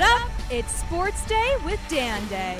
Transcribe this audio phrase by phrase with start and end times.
[0.00, 0.30] Up.
[0.50, 2.58] It's Sports Day with Dan Day.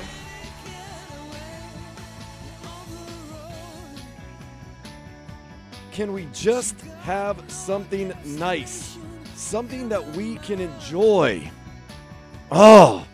[5.91, 8.97] Can we just have something nice?
[9.35, 11.49] Something that we can enjoy?
[12.49, 13.05] Oh,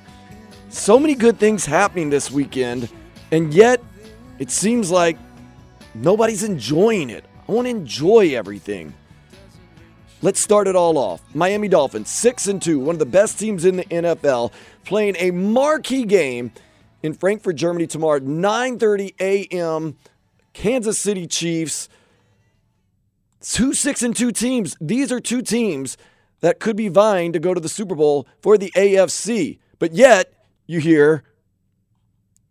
[0.70, 2.90] so many good things happening this weekend,
[3.32, 3.82] and yet
[4.40, 5.18] it seems like
[5.96, 7.26] nobody's enjoying it.
[7.48, 8.94] I want to enjoy everything.
[10.22, 11.22] Let's start it all off.
[11.36, 14.52] Miami Dolphins, 6 and 2, one of the best teams in the NFL,
[14.84, 16.52] playing a marquee game
[17.04, 19.98] in Frankfurt, Germany tomorrow, 9:30 a.m.
[20.54, 21.88] Kansas City Chiefs
[23.42, 24.76] two six and two teams.
[24.82, 25.98] These are two teams
[26.42, 29.60] that could be vying to go to the Super Bowl for the AFC.
[29.80, 30.34] But yet,
[30.66, 31.24] you hear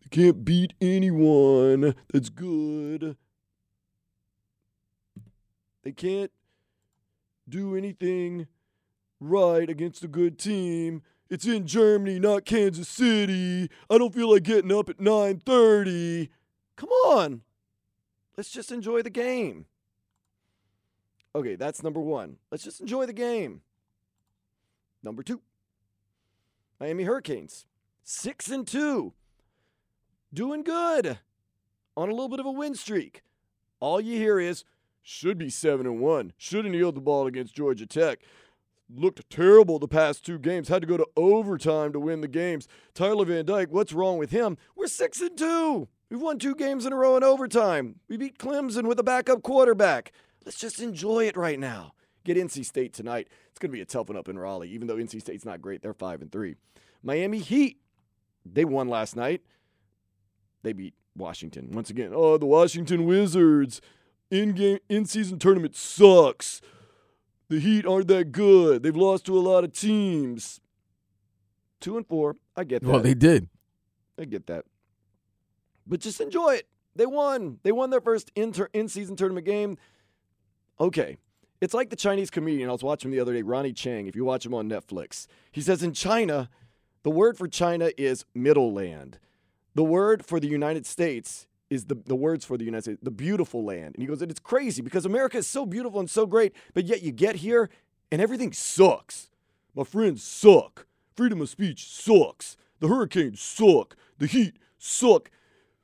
[0.03, 3.17] they can't beat anyone that's good.
[5.83, 6.33] They can't
[7.49, 8.47] do anything
[9.21, 11.03] right against a good team.
[11.29, 13.69] It's in Germany, not Kansas City.
[13.91, 16.31] I don't feel like getting up at 9:30.
[16.77, 17.43] Come on.
[18.37, 19.67] Let's just enjoy the game.
[21.35, 22.39] Okay, that's number one.
[22.51, 23.63] Let's just enjoy the game.
[25.03, 25.41] Number two,
[26.81, 27.67] Miami Hurricanes,
[28.03, 29.13] six and two,
[30.33, 31.19] doing good
[31.97, 33.23] on a little bit of a win streak.
[33.81, 34.65] All you hear is
[35.07, 36.33] should be seven and one.
[36.37, 38.19] Shouldn't yield the ball against Georgia Tech.
[38.93, 40.67] Looked terrible the past two games.
[40.67, 42.67] Had to go to overtime to win the games.
[42.93, 44.59] Tyler Van Dyke, what's wrong with him?
[44.75, 45.87] We're six and two.
[46.11, 48.01] We've won two games in a row in overtime.
[48.09, 50.11] We beat Clemson with a backup quarterback.
[50.45, 51.93] Let's just enjoy it right now.
[52.25, 53.29] Get NC State tonight.
[53.51, 55.63] It's going to be a tough one up in Raleigh, even though NC State's not
[55.63, 55.83] great.
[55.83, 56.57] They're 5 and 3.
[57.05, 57.79] Miami Heat,
[58.45, 59.43] they won last night.
[60.63, 61.71] They beat Washington.
[61.73, 63.81] Once again, oh, the Washington Wizards
[64.31, 66.61] in game in season tournament sucks.
[67.49, 68.83] The Heat aren't that good.
[68.83, 70.61] They've lost to a lot of teams.
[71.81, 72.37] 2 and 4.
[72.57, 72.89] I get that.
[72.89, 73.49] Well, they did.
[74.19, 74.65] I get that.
[75.87, 76.69] But just enjoy it.
[76.97, 77.59] They won.
[77.63, 79.77] They won their first inter- in-season tournament game.
[80.81, 81.19] Okay.
[81.61, 84.25] It's like the Chinese comedian I was watching the other day, Ronny Chieng, if you
[84.25, 85.27] watch him on Netflix.
[85.53, 86.51] He says in China,
[87.03, 89.19] the word for China is middle land.
[89.75, 93.11] The word for the United States is the, the words for the United States, the
[93.11, 93.95] beautiful land.
[93.95, 97.03] And he goes, it's crazy because America is so beautiful and so great, but yet
[97.03, 97.71] you get here
[98.11, 99.31] and everything sucks.
[99.75, 100.87] My friends suck.
[101.15, 102.57] Freedom of speech sucks.
[102.81, 103.97] The hurricanes suck.
[104.19, 105.31] The heat suck.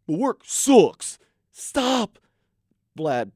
[0.07, 1.19] The work sucks.
[1.51, 2.19] Stop.
[2.99, 3.33] Vlad,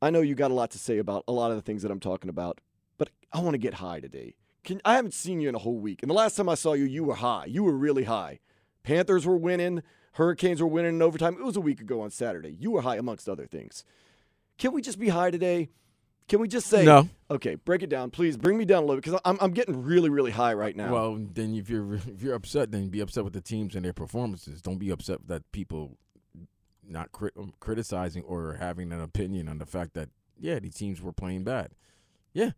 [0.00, 1.90] I know you got a lot to say about a lot of the things that
[1.90, 2.60] I'm talking about,
[2.98, 4.34] but I want to get high today.
[4.64, 6.02] Can, I haven't seen you in a whole week.
[6.02, 7.46] And the last time I saw you, you were high.
[7.46, 8.40] You were really high.
[8.82, 9.82] Panthers were winning.
[10.12, 11.34] Hurricanes were winning in overtime.
[11.34, 12.56] It was a week ago on Saturday.
[12.58, 13.84] You were high amongst other things.
[14.58, 15.70] Can we just be high today?
[16.28, 17.08] Can we just say No.
[17.30, 18.36] Okay, break it down, please.
[18.36, 20.92] Bring me down a little bit because I'm I'm getting really really high right now.
[20.92, 23.92] Well, then if you're if you're upset, then be upset with the teams and their
[23.92, 24.62] performances.
[24.62, 25.98] Don't be upset that people
[26.86, 31.00] not crit- um, criticizing or having an opinion on the fact that yeah, these teams
[31.00, 31.70] were playing bad.
[32.32, 32.50] Yeah.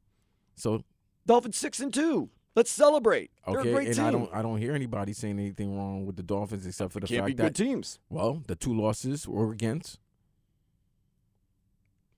[0.56, 0.82] So
[1.26, 2.31] Dolphins six and two.
[2.56, 3.30] Let's celebrate.
[3.46, 4.04] They're okay, a great and team.
[4.04, 7.06] I don't I don't hear anybody saying anything wrong with the Dolphins except for the
[7.06, 7.98] Can't fact be that good teams.
[8.08, 9.98] well, the two losses were against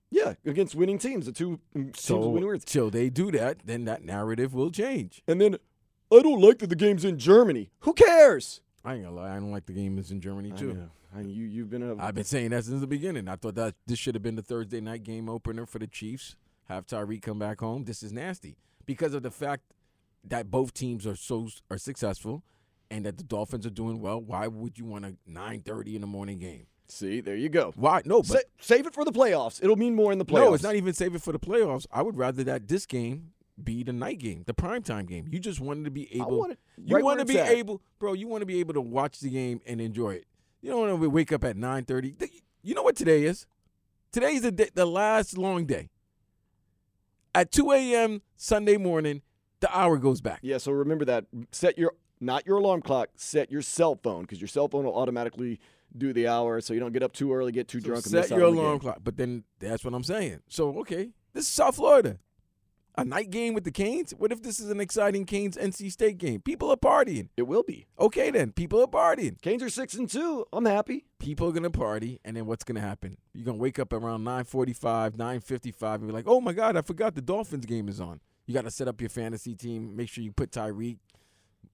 [0.09, 2.65] Yeah, against winning teams, the two mm, teams so with winning words.
[2.65, 5.21] till they do that, then that narrative will change.
[5.27, 5.57] And then
[6.11, 7.71] I don't like that the game's in Germany.
[7.81, 8.61] Who cares?
[8.85, 10.73] I ain't gonna lie, I don't like the game is in Germany I too.
[10.73, 10.89] know.
[11.15, 13.27] I, you you've been a I've been saying that since the beginning.
[13.27, 16.35] I thought that this should have been the Thursday night game opener for the Chiefs.
[16.65, 17.85] Have Tyreek come back home.
[17.85, 19.63] This is nasty because of the fact
[20.23, 22.43] that both teams are so are successful
[22.89, 24.21] and that the Dolphins are doing well.
[24.21, 26.67] Why would you want a 9:30 in the morning game?
[26.89, 27.19] see.
[27.19, 27.73] There you go.
[27.75, 28.01] Why?
[28.05, 29.61] No, but Sa- save it for the playoffs.
[29.61, 30.45] It'll mean more in the playoffs.
[30.45, 31.85] no, it's not even save it for the playoffs.
[31.91, 35.27] I would rather that this game be the night game, the primetime game.
[35.29, 36.39] You just wanted to be able.
[36.39, 37.49] want it you right want to be at.
[37.49, 38.13] able, bro.
[38.13, 40.25] You want to be able to watch the game and enjoy it.
[40.61, 42.15] You don't want to wake up at nine thirty.
[42.63, 43.45] You know what today is?
[44.11, 45.89] Today is the day, the last long day.
[47.35, 48.21] At two a.m.
[48.35, 49.21] Sunday morning,
[49.59, 50.39] the hour goes back.
[50.41, 51.25] Yeah, so remember that.
[51.51, 53.09] Set your not your alarm clock.
[53.15, 55.59] Set your cell phone because your cell phone will automatically
[55.95, 58.11] do the hour, so you don't get up too early, get too So drunk, and
[58.11, 58.99] set your alarm clock.
[59.03, 60.41] But then that's what I'm saying.
[60.47, 62.19] So okay, this is South Florida.
[62.99, 64.11] A night game with the Canes.
[64.17, 66.41] What if this is an exciting Canes NC State game?
[66.41, 67.29] People are partying.
[67.37, 67.85] It will be.
[67.99, 69.39] Okay, then people are partying.
[69.39, 70.47] Canes are six and two.
[70.51, 71.05] I'm happy.
[71.19, 73.17] People are gonna party, and then what's gonna happen?
[73.33, 77.13] You're gonna wake up around 9:45, 9:55, and be like, "Oh my God, I forgot
[77.13, 79.95] the Dolphins game is on." You got to set up your fantasy team.
[79.95, 80.97] Make sure you put Tyreek,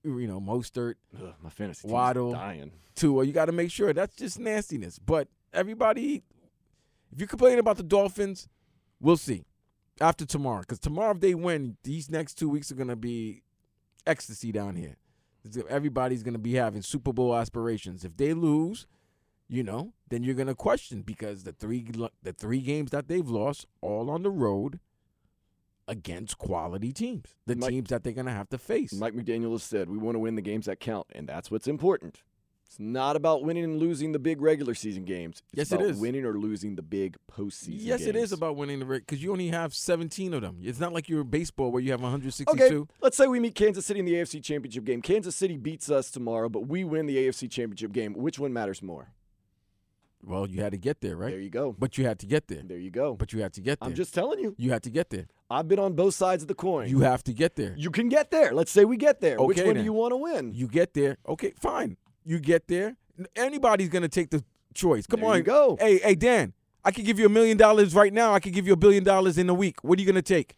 [0.03, 2.33] you know, Mostert, Ugh, my fantasy Waddle.
[2.33, 2.71] dying.
[2.95, 3.23] Tua.
[3.25, 4.99] You got to make sure that's just nastiness.
[4.99, 6.23] But everybody,
[7.11, 8.49] if you're complaining about the Dolphins,
[8.99, 9.45] we'll see
[10.01, 10.61] after tomorrow.
[10.61, 13.43] Because tomorrow, if they win, these next two weeks are gonna be
[14.05, 14.95] ecstasy down here.
[15.69, 18.03] Everybody's gonna be having Super Bowl aspirations.
[18.03, 18.87] If they lose,
[19.47, 21.85] you know, then you're gonna question because the three
[22.23, 24.79] the three games that they've lost all on the road
[25.87, 28.93] against quality teams, the Mike- teams that they're gonna have to face.
[28.93, 31.67] Mike McDaniel has said we want to win the games that count, and that's what's
[31.67, 32.21] important.
[32.65, 35.43] It's not about winning and losing the big regular season games.
[35.53, 35.99] Yes, It's Yes, it about is.
[35.99, 37.75] winning or losing the big postseason.
[37.77, 38.23] Yes, it games.
[38.25, 40.57] is about winning the because you only have 17 of them.
[40.59, 42.51] It's not like you're baseball where you have 162.
[42.81, 45.03] Okay, let's say we meet Kansas City in the AFC Championship game.
[45.03, 48.13] Kansas City beats us tomorrow, but we win the AFC Championship game.
[48.13, 49.09] Which one matters more?
[50.25, 51.31] Well, you had to get there, right?
[51.31, 51.75] There you go.
[51.77, 52.63] But you had to get there.
[52.63, 53.13] There you go.
[53.13, 53.89] But you had to get there.
[53.89, 54.55] I'm just telling you.
[54.57, 55.27] you had to get there.
[55.53, 56.89] I've been on both sides of the coin.
[56.89, 57.73] You have to get there.
[57.77, 58.53] You can get there.
[58.53, 59.39] Let's say we get there.
[59.41, 59.83] Which Okay, one then.
[59.83, 60.53] do you want to win?
[60.53, 61.17] You get there.
[61.27, 61.97] Okay, fine.
[62.25, 62.95] You get there.
[63.35, 65.05] Anybody's gonna take the choice.
[65.05, 65.41] Come There on.
[65.43, 65.77] go.
[65.79, 66.53] Hey, hey, Dan.
[66.83, 68.33] I could give you a million dollars right now.
[68.33, 69.83] I could give you a billion dollars in a week.
[69.83, 70.55] What are you gonna take?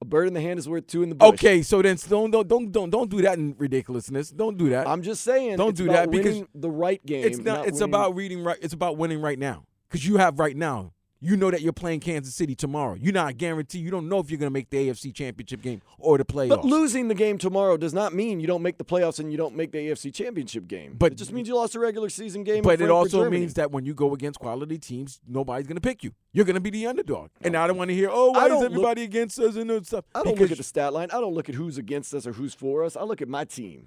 [0.00, 1.28] A bird in the hand is worth two in the bush.
[1.34, 4.30] Okay, so then don't don't don't don't don't do that in ridiculousness.
[4.30, 4.88] Don't do that.
[4.88, 5.56] I'm just saying.
[5.58, 7.24] Don't do that because the right game.
[7.24, 7.66] it's not.
[7.68, 8.58] it's winning- about reading right.
[8.60, 10.92] It's about winning right now because you have right now.
[11.24, 12.96] You know that you're playing Kansas City tomorrow.
[13.00, 13.84] You're not guaranteed.
[13.84, 16.48] You don't know if you're gonna make the AFC Championship game or the playoffs.
[16.48, 19.38] But losing the game tomorrow does not mean you don't make the playoffs and you
[19.38, 20.96] don't make the AFC Championship game.
[20.98, 22.64] But- it just means you lost a regular season game.
[22.64, 26.02] But it also means that when you go against quality teams, nobody's going to pick
[26.02, 26.12] you.
[26.32, 27.30] You're going to be the underdog.
[27.40, 29.86] And I don't want to hear, oh, why is don't look- everybody against us and
[29.86, 30.04] stuff?
[30.14, 31.08] I don't Because look at the stat line.
[31.12, 32.96] I don't look at who's against us or who's for us.
[32.96, 33.86] I look at my team.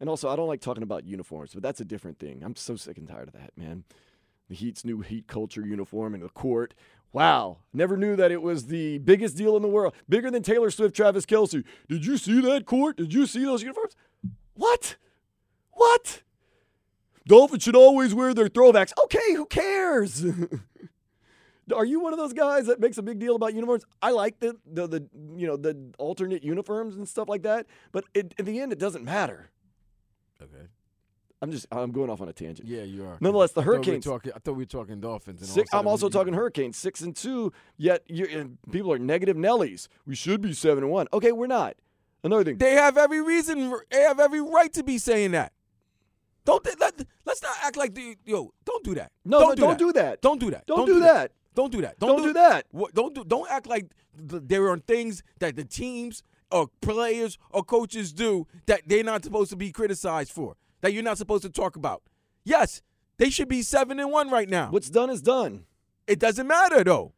[0.00, 2.42] And also, I don't like talking about uniforms, but that's a different thing.
[2.44, 3.84] I'm so sick and tired of that, man.
[4.48, 6.74] The Heat's new Heat culture uniform in the court.
[7.12, 7.58] Wow.
[7.72, 9.94] Never knew that it was the biggest deal in the world.
[10.08, 11.64] Bigger than Taylor Swift, Travis Kelce.
[11.88, 12.96] Did you see that court?
[12.96, 13.96] Did you see those uniforms?
[14.54, 14.96] What?
[15.72, 16.22] What?
[17.26, 18.92] Dolphins should always wear their throwbacks.
[19.04, 20.24] Okay, who cares?
[21.74, 23.84] Are you one of those guys that makes a big deal about uniforms?
[24.00, 28.04] I like the the, the you know the alternate uniforms and stuff like that, but
[28.14, 29.50] it, in the end, it doesn't matter.
[30.40, 30.68] Okay.
[31.42, 32.66] I'm just I'm going off on a tangent.
[32.68, 33.18] Yeah, you are.
[33.20, 35.42] Nonetheless, the I thought we were Hurricanes- talking- I thought we were talking Dolphins.
[35.42, 37.52] And all of a Six, I'm also we- talking Hurricanes, six and two.
[37.76, 39.88] Yet and people are negative Nellies.
[40.06, 41.08] We should be seven and one.
[41.12, 41.76] Okay, we're not.
[42.24, 42.56] Another thing.
[42.58, 43.72] They have every reason.
[43.90, 45.52] They have every right to be saying that.
[46.44, 46.94] Don't they, let,
[47.24, 48.52] let's not act like the yo.
[48.64, 49.12] Don't do that.
[49.24, 49.78] No, don't no, do don't that.
[49.78, 50.22] do that.
[50.22, 50.66] Don't do that.
[50.66, 51.32] Don't do that.
[51.54, 51.98] Don't do that.
[51.98, 52.66] Don't do that.
[52.70, 53.24] What, don't do.
[53.24, 53.90] Don't act like
[54.28, 59.24] th- there are things that the teams or players or coaches do that they're not
[59.24, 60.56] supposed to be criticized for.
[60.86, 62.00] That you're not supposed to talk about.
[62.44, 62.80] Yes,
[63.16, 64.70] they should be seven and one right now.
[64.70, 65.64] What's done is done.
[66.06, 67.12] It doesn't matter though.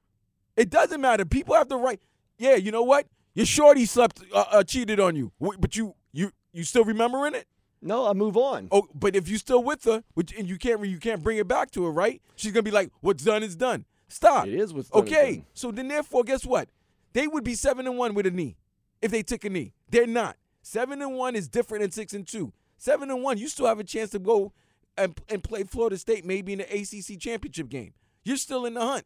[0.57, 1.27] It doesn't matter.
[1.27, 2.01] People have the right.
[2.39, 3.09] Yeah, you know what?
[3.35, 7.47] Your shorty slept, uh, uh, cheated on you, but you, you, you still remembering it?
[7.83, 8.69] No, I move on.
[8.73, 11.47] Oh, but if you still with her, which and you can't, you can't bring it
[11.47, 12.23] back to her, right?
[12.37, 14.47] She's gonna be like, "What's done is done." Stop.
[14.47, 15.35] It is what's done okay.
[15.35, 15.47] done.
[15.53, 16.71] So then, therefore, guess what?
[17.13, 18.57] They would be seven and one with a knee
[19.03, 19.75] if they took a knee.
[19.91, 20.37] They're not.
[20.63, 22.53] Seven and one is different than six and two.
[22.78, 24.52] Seven and one, you still have a chance to go
[24.97, 27.92] and, and play Florida State maybe in the ACC championship game.
[28.25, 29.04] You're still in the hunt.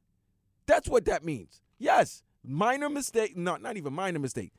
[0.67, 1.61] That's what that means.
[1.79, 4.53] Yes, minor mistake, not not even minor mistake.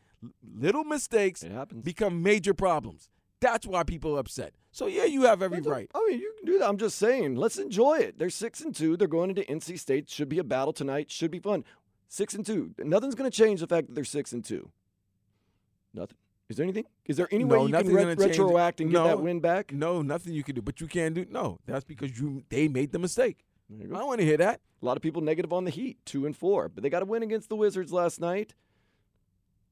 [0.57, 1.43] Little mistakes
[1.83, 3.09] become major problems.
[3.39, 4.53] That's why people are upset.
[4.71, 5.89] So yeah, you have every right.
[5.93, 6.67] I mean, you can do that.
[6.67, 8.17] I'm just saying, let's enjoy it.
[8.17, 8.97] They're six and two.
[8.97, 10.09] They're going into NC State.
[10.09, 11.11] Should be a battle tonight.
[11.11, 11.63] Should be fun.
[12.07, 12.73] Six and two.
[12.79, 14.71] Nothing's going to change the fact that they're six and two.
[15.93, 16.17] Nothing.
[16.49, 16.85] Is there anything?
[17.05, 18.39] Is there any No, way you can nothing's re- gonna change it.
[18.41, 19.71] retroact and get that win back?
[19.71, 20.61] No, nothing you can do.
[20.61, 21.25] But you can't do.
[21.29, 23.45] No, that's because you they made the mistake.
[23.71, 24.59] I don't want to hear that.
[24.81, 27.05] A lot of people negative on the Heat, two and four, but they got a
[27.05, 28.53] win against the Wizards last night.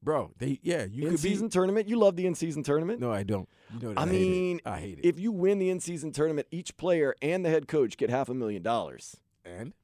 [0.02, 1.52] Bro, they yeah, you in could season be.
[1.52, 1.88] tournament.
[1.88, 2.98] You love the in season tournament.
[2.98, 3.48] No, I don't.
[3.80, 4.20] You know I hate it.
[4.30, 5.04] mean, I hate it.
[5.04, 8.28] if you win the in season tournament, each player and the head coach get half
[8.28, 9.16] a million dollars.
[9.44, 9.74] and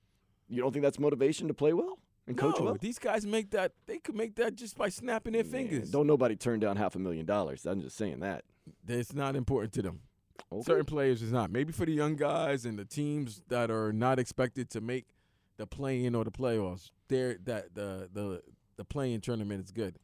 [0.49, 1.99] You don't think that's motivation to play well?
[2.29, 2.81] And coach No, up?
[2.81, 3.73] these guys make that.
[3.87, 5.91] They could make that just by snapping their fingers.
[5.91, 7.65] Don't nobody turn down half a million dollars.
[7.67, 8.45] I'm just saying that.
[8.87, 10.01] It's not important to them.
[10.53, 10.63] Okay.
[10.63, 11.51] Certain players is not.
[11.51, 15.07] Maybe for the young guys and the teams that are not expected to make
[15.57, 18.43] the play-in or the playoffs, they're that the the
[18.77, 19.97] the play-in tournament is good.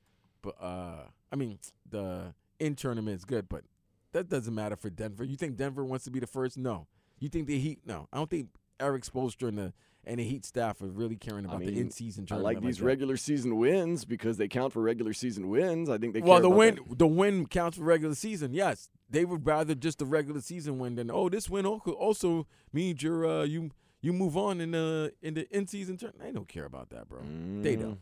[0.43, 3.64] But uh, I mean, the in tournament is good, but
[4.12, 5.25] that doesn't matter for Denver.
[5.25, 6.57] You think Denver wants to be the first?
[6.57, 6.87] No.
[7.21, 7.81] You think the Heat?
[7.85, 8.09] No.
[8.12, 8.49] I don't think
[8.81, 9.73] Erik Spoelstra and the
[10.06, 12.84] and the Heat staff are really caring about I the in-season I like these that.
[12.84, 15.88] regular season wins because they count for regular season wins.
[15.90, 16.99] I think they Well, care the about win, that.
[16.99, 18.52] the win counts for regular season.
[18.52, 23.02] Yes, they would rather just the regular season win than oh, this win also means
[23.02, 23.70] you're uh, you
[24.00, 26.12] you move on in the in the in season turn.
[26.18, 27.20] They don't care about that, bro.
[27.62, 27.99] They don't.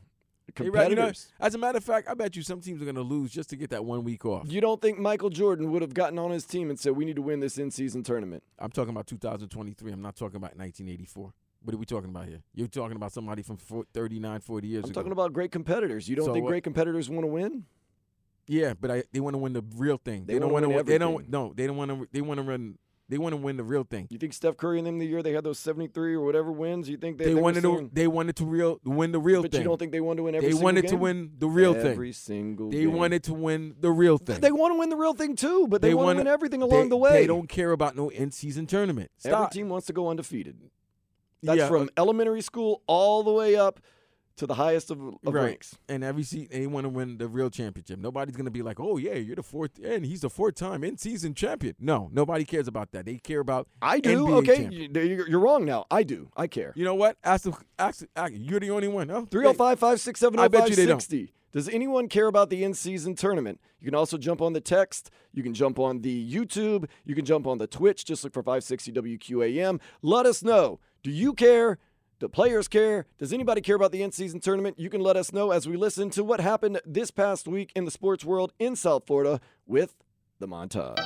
[0.59, 1.29] Ra- you know, Competitors.
[1.41, 3.49] as a matter of fact, I bet you some teams are going to lose just
[3.51, 4.45] to get that one week off.
[4.51, 7.17] You don't think Michael Jordan would have gotten on his team and said, "We need
[7.17, 8.43] to win this in-season tournament"?
[8.59, 9.93] I'm talking about 2023.
[9.93, 11.33] I'm not talking about 1984.
[11.65, 12.43] What are we talking about here?
[12.55, 15.01] You're talking about somebody from four- 39, 40 years I'm ago.
[15.01, 16.09] talking about great competitors.
[16.09, 17.65] You don't So think great competitors want to win?
[18.47, 20.25] yeah, but I, they want to win the real thing.
[20.27, 21.29] They They, don't wanna win They don't.
[21.31, 22.09] No, they don't want to.
[22.13, 22.79] They want to run.
[23.09, 24.07] They want to win the real thing.
[24.11, 26.89] You think Steph Curry and them the year they had those 73 or whatever wins?
[26.89, 27.91] You think they, They, they wanted to.
[27.93, 29.61] They wanted to real win the real But thing.
[29.61, 31.71] you don't think they wanted to win every they single wanted to win the real
[31.71, 31.93] every thing.
[31.93, 32.93] Every single They game.
[32.95, 34.41] wanted to win the real thing.
[34.41, 36.67] They want to win the real thing too, but they, want to win everything they-
[36.67, 37.13] along the way.
[37.13, 39.11] They don't care about no end season tournament.
[39.25, 40.57] Every team wants to go undefeated.
[41.43, 43.81] That's Yeah, from uh, elementary school all the way up
[44.37, 45.45] to the highest of, of right.
[45.45, 45.77] ranks.
[45.91, 47.99] And every seat they want to win the real championship.
[47.99, 51.35] Nobody's gonna be like, "Oh yeah, you're the fourth, and he's the fourth time in-season
[51.35, 53.05] champion." No, nobody cares about that.
[53.05, 54.27] They care about I do.
[54.27, 54.95] NBA okay, champion.
[54.95, 55.85] you- you're wrong now.
[55.91, 56.31] I do.
[56.37, 56.73] I care.
[56.75, 57.19] You know what?
[57.23, 59.11] Ask the, ask, ask you're the only one.
[59.11, 61.07] Oh, 305 567 I bet you they don't.
[61.53, 61.59] 0560.
[61.59, 63.61] Does anyone care about the in season tournament?
[63.81, 65.11] You can also jump on the text.
[65.33, 66.89] You can jump on the YouTube.
[67.05, 68.05] You can jump on the Twitch.
[68.05, 69.81] Just look for 560 WQAM.
[70.03, 70.81] Let us know.
[71.03, 71.79] Do you care?
[72.19, 73.07] Do players care?
[73.19, 74.79] Does anybody care about the in season tournament?
[74.79, 77.85] You can let us know as we listen to what happened this past week in
[77.85, 79.97] the sports world in South Florida with
[80.39, 80.99] the montage.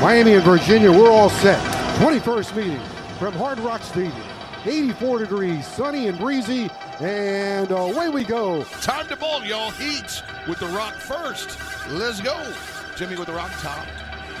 [0.00, 1.60] Miami and Virginia, we're all set.
[2.00, 2.80] 21st meeting
[3.18, 4.33] from Hard Rock Stadium.
[4.66, 8.64] 84 degrees, sunny and breezy, and away we go.
[8.80, 9.70] Time to ball, y'all.
[9.72, 11.58] Heat with the rock first.
[11.90, 12.52] Let's go.
[12.96, 13.86] Jimmy with the rock top.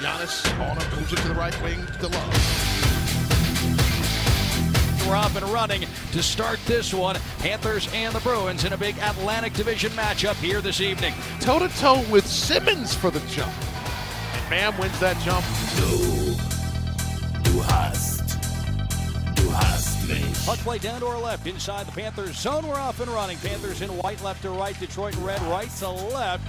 [0.00, 2.64] Giannis on him, moves it to the right wing to love.
[5.06, 7.16] We're up and running to start this one.
[7.40, 11.12] Panthers and the Bruins in a big Atlantic Division matchup here this evening.
[11.40, 13.52] Toe to toe with Simmons for the jump.
[14.32, 16.23] And Bam wins that jump.
[20.44, 22.66] Puck play down to our left inside the Panthers zone.
[22.66, 23.38] We're off and running.
[23.38, 24.78] Panthers in white left to right.
[24.78, 26.44] Detroit red right to left.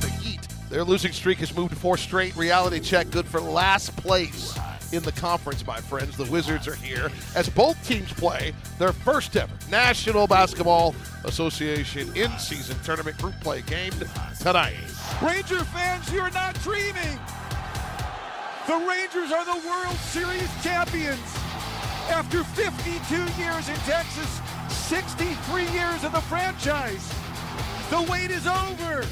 [0.00, 0.46] The Heat.
[0.68, 2.36] Their losing streak has moved to four straight.
[2.36, 4.58] Reality check good for last place
[4.92, 6.16] in the conference, my friends.
[6.16, 10.94] The Wizards are here as both teams play their first ever National Basketball
[11.24, 13.92] Association in-season tournament group play game
[14.40, 14.76] tonight.
[15.22, 17.18] Ranger fans, you're not dreaming.
[18.66, 21.45] The Rangers are the World Series champions.
[22.08, 27.12] After 52 years in Texas, 63 years of the franchise.
[27.90, 29.04] The wait is over.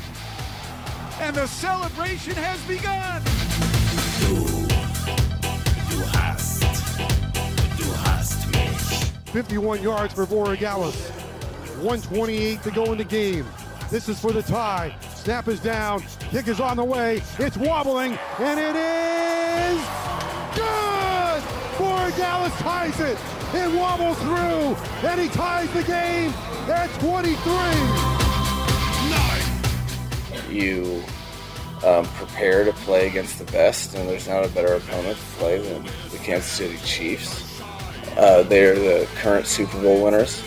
[1.20, 3.22] And the celebration has begun.
[9.34, 10.94] 51 yards for Borregales.
[11.82, 13.44] 128 to go in the game.
[13.90, 14.94] This is for the tie.
[15.16, 16.04] Snap is down.
[16.30, 17.20] Kick is on the way.
[17.40, 19.84] It's wobbling, and it is
[20.54, 21.13] good.
[21.94, 23.16] Borregales ties it.
[23.54, 24.74] It wobbles through,
[25.08, 26.32] and he ties the game
[26.68, 27.36] at 23.
[29.14, 29.46] Nine.
[30.50, 31.04] you
[31.86, 35.58] um, prepare to play against the best, and there's not a better opponent to play
[35.58, 37.62] than the Kansas City Chiefs.
[38.16, 40.42] Uh, they're the current Super Bowl winners,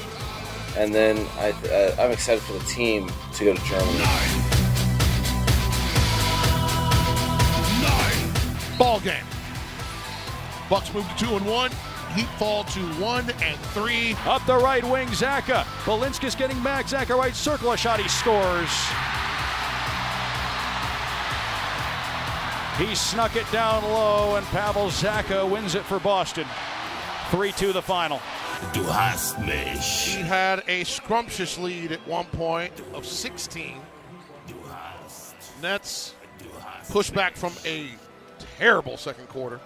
[0.76, 4.00] and then I, uh, I'm excited for the team to go to Germany.
[7.82, 8.34] Nine.
[8.78, 9.24] Ball game.
[10.70, 11.72] Bucks move to two and one.
[12.14, 14.16] Heat fall to one and three.
[14.26, 15.64] Up the right wing, Zacha.
[15.84, 16.88] Balinskis getting back.
[16.88, 18.00] Zacha right circle a shot.
[18.00, 18.70] He scores.
[22.78, 26.46] He snuck it down low, and Pavel Zacha wins it for Boston.
[27.32, 28.22] 3 2 the final.
[30.06, 33.80] He had a scrumptious lead at one point of 16.
[35.62, 36.14] Nets
[36.90, 37.90] push back from a
[38.58, 39.60] terrible second quarter.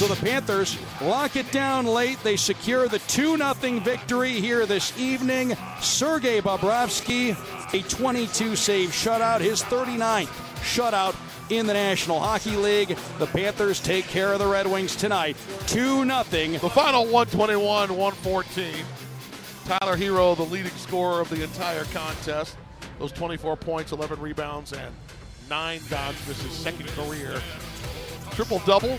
[0.00, 2.22] So the Panthers lock it down late.
[2.22, 5.54] They secure the 2 0 victory here this evening.
[5.82, 7.36] Sergei Bobrovsky,
[7.74, 10.28] a 22 save shutout, his 39th
[10.62, 11.14] shutout
[11.50, 12.96] in the National Hockey League.
[13.18, 16.22] The Panthers take care of the Red Wings tonight, 2 0.
[16.24, 18.72] The final 121 114.
[19.66, 22.56] Tyler Herro, the leading scorer of the entire contest.
[23.00, 24.94] Those 24 points, 11 rebounds, and
[25.48, 26.22] nine dons.
[26.26, 27.40] This is second career.
[28.32, 28.98] Triple double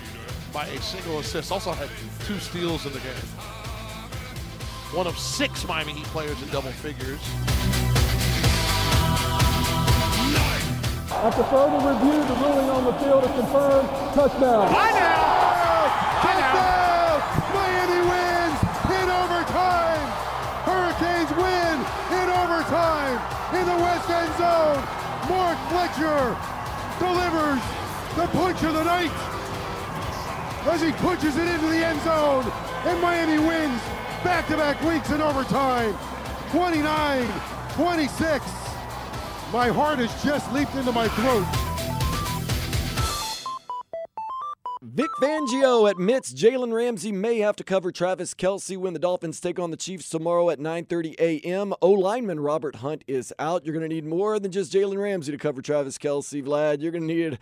[0.52, 1.52] by a single assist.
[1.52, 1.88] Also had
[2.26, 3.14] two steals in the game.
[4.96, 7.20] One of six Miami Heat players in double figures.
[11.12, 13.88] After further review, the ruling on the field is confirmed.
[14.16, 14.74] Touchdown.
[14.74, 15.31] Touchdown!
[25.92, 26.38] Fletcher
[27.00, 27.62] delivers
[28.16, 29.12] the punch of the night
[30.68, 32.46] as he punches it into the end zone,
[32.86, 33.82] and Miami wins
[34.24, 35.94] back-to-back weeks in overtime,
[36.52, 38.42] 29-26.
[39.52, 41.71] My heart has just leaped into my throat.
[45.02, 49.58] Vic Fangio admits Jalen Ramsey may have to cover Travis Kelce when the Dolphins take
[49.58, 51.74] on the Chiefs tomorrow at 9:30 a.m.
[51.82, 53.66] O lineman Robert Hunt is out.
[53.66, 56.84] You're going to need more than just Jalen Ramsey to cover Travis Kelce, Vlad.
[56.84, 57.40] You're going to need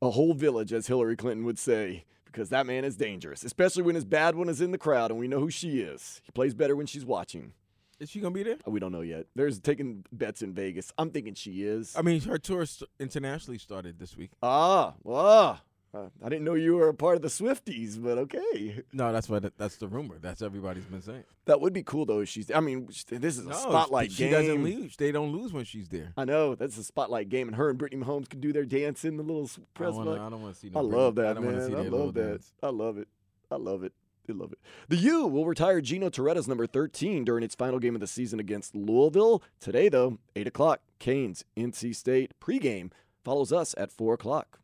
[0.00, 3.96] a whole village, as Hillary Clinton would say, because that man is dangerous, especially when
[3.96, 6.20] his bad one is in the crowd and we know who she is.
[6.22, 7.52] He plays better when she's watching.
[7.98, 8.58] Is she gonna be there?
[8.64, 9.26] We don't know yet.
[9.34, 10.92] There's taking bets in Vegas.
[10.96, 11.96] I'm thinking she is.
[11.96, 12.64] I mean, her tour
[13.00, 14.30] internationally started this week.
[14.40, 15.62] Ah, ah.
[15.92, 18.82] Uh, I didn't know you were a part of the Swifties, but okay.
[18.92, 20.18] No, that's what that's the rumor.
[20.20, 21.24] That's everybody's been saying.
[21.46, 22.20] That would be cool though.
[22.20, 22.48] if She's.
[22.52, 24.28] I mean, this is a No, spotlight she game.
[24.28, 24.96] She doesn't lose.
[24.96, 26.12] They don't lose when she's there.
[26.16, 29.04] I know that's a spotlight game, and her and Brittany Mahomes can do their dance
[29.04, 30.20] in the little press wanna- box.
[30.20, 31.66] I don't wanna see I no love Britney- I that, don't man.
[31.68, 32.28] see I love that.
[32.28, 32.52] dance.
[32.62, 33.08] I love it.
[33.50, 33.92] I love it.
[34.28, 34.58] I love it.
[34.88, 38.38] The U will retire Gino Torretta's number 13 during its final game of the season
[38.38, 39.42] against Louisville.
[39.58, 42.32] Today, though, 8 o'clock, Canes, NC State.
[42.40, 42.92] Pregame
[43.24, 44.59] follows us at 4 o'clock.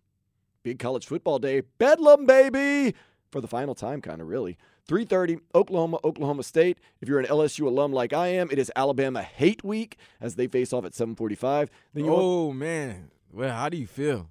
[0.67, 1.63] Big college football day.
[1.79, 2.93] Bedlam, baby!
[3.31, 4.59] For the final time, kind of, really.
[4.89, 6.79] 3.30, Oklahoma, Oklahoma State.
[7.01, 10.49] If you're an LSU alum like I am, it is Alabama Hate Week as they
[10.49, 11.71] face off at 745.
[11.95, 14.29] Then you Oh man, well, how do you feel?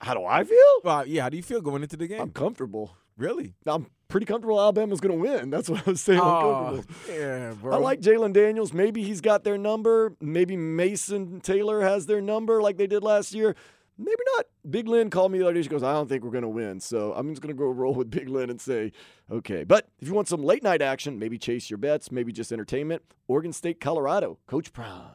[0.00, 0.58] How do I feel?
[0.84, 2.20] Well, yeah, how do you feel going into the game?
[2.20, 2.96] I'm comfortable.
[3.16, 3.54] Really?
[3.66, 5.50] I'm pretty comfortable Alabama's going to win.
[5.54, 6.20] That's what I was saying.
[6.20, 7.14] I'm Oh, comfortable.
[7.18, 7.74] yeah, bro.
[7.74, 8.72] I like Jalen Daniels.
[8.72, 10.14] Maybe he's got their number.
[10.20, 13.56] Maybe Mason Taylor has their number like they did last year.
[14.00, 14.46] Maybe not.
[14.70, 15.62] Big Lynn called me the other day.
[15.62, 16.80] She goes, I don't think we're going to win.
[16.80, 18.92] So I'm just going to go roll with Big Lynn and say,
[19.30, 19.64] okay.
[19.64, 23.02] But if you want some late night action, maybe chase your bets, maybe just entertainment,
[23.26, 25.14] Oregon State, Colorado, Coach Prime.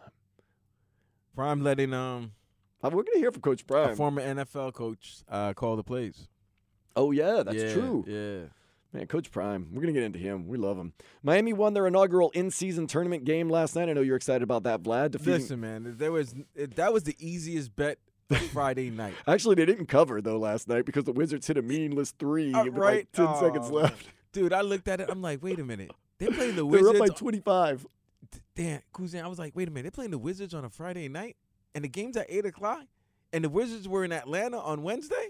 [1.35, 2.31] Prime letting um
[2.81, 6.27] We're going to hear from Coach Prime, a former NFL coach uh, call the plays.
[6.95, 8.05] Oh, yeah, that's Yeah, true.
[8.07, 8.49] Yeah.
[8.91, 10.47] Man, Coach Prime, we're going to get into him.
[10.47, 10.93] We love him.
[11.23, 13.89] Miami won their inaugural in season tournament game last night.
[13.89, 15.11] I know you're excited about that, Vlad.
[15.11, 17.97] Defeating, Listen, man, there was that was the easiest bet
[18.51, 19.13] Friday night.
[19.27, 22.63] Actually, they didn't cover, though, last night because the Wizards hit a meaningless three Uh,
[22.65, 22.95] with right?
[22.97, 24.07] like 10 seconds Oh, left.
[24.31, 25.09] Dude, I looked at it.
[25.09, 25.91] I'm like, wait a minute.
[26.17, 26.91] They're playing the Wizards.
[26.93, 27.85] They're up by 25.
[28.55, 29.83] Damn, Kuzan, I was like, wait a minute.
[29.83, 31.35] They're playing the Wizards on a Friday night,
[31.75, 32.83] and the game's at eight o'clock,
[33.31, 35.29] and the Wizards were in Atlanta on Wednesday.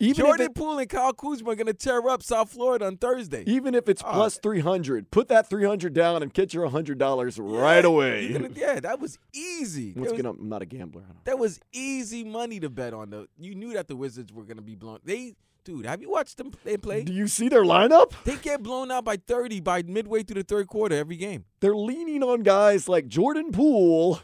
[0.00, 3.44] Even Jordan it, Poole and Kyle Kuzma are gonna tear up South Florida on Thursday.
[3.46, 7.84] even if it's Oh, plus 300, put that 300 down and get your $100 right
[7.84, 8.32] away.
[8.32, 9.92] Gonna- yeah, that was easy.
[9.94, 11.04] Once There again, was- I'm not a gambler.
[11.24, 13.10] That was easy money to bet on.
[13.10, 13.26] Though.
[13.38, 14.98] you knew that the Wizards were gonna be blown.
[15.04, 16.50] They, dude, have you watched them?
[16.64, 17.04] They play.
[17.04, 18.12] Do you see their lineup?
[18.24, 21.44] They get blown out by 30 by midway through the third quarter every game.
[21.60, 24.20] They're leaning on guys like Jordan Poole.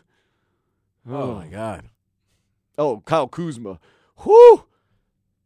[1.08, 1.34] Oh, oh.
[1.36, 1.88] my god.
[2.76, 3.78] Oh, Kyle Kuzma.
[4.24, 4.64] Whew.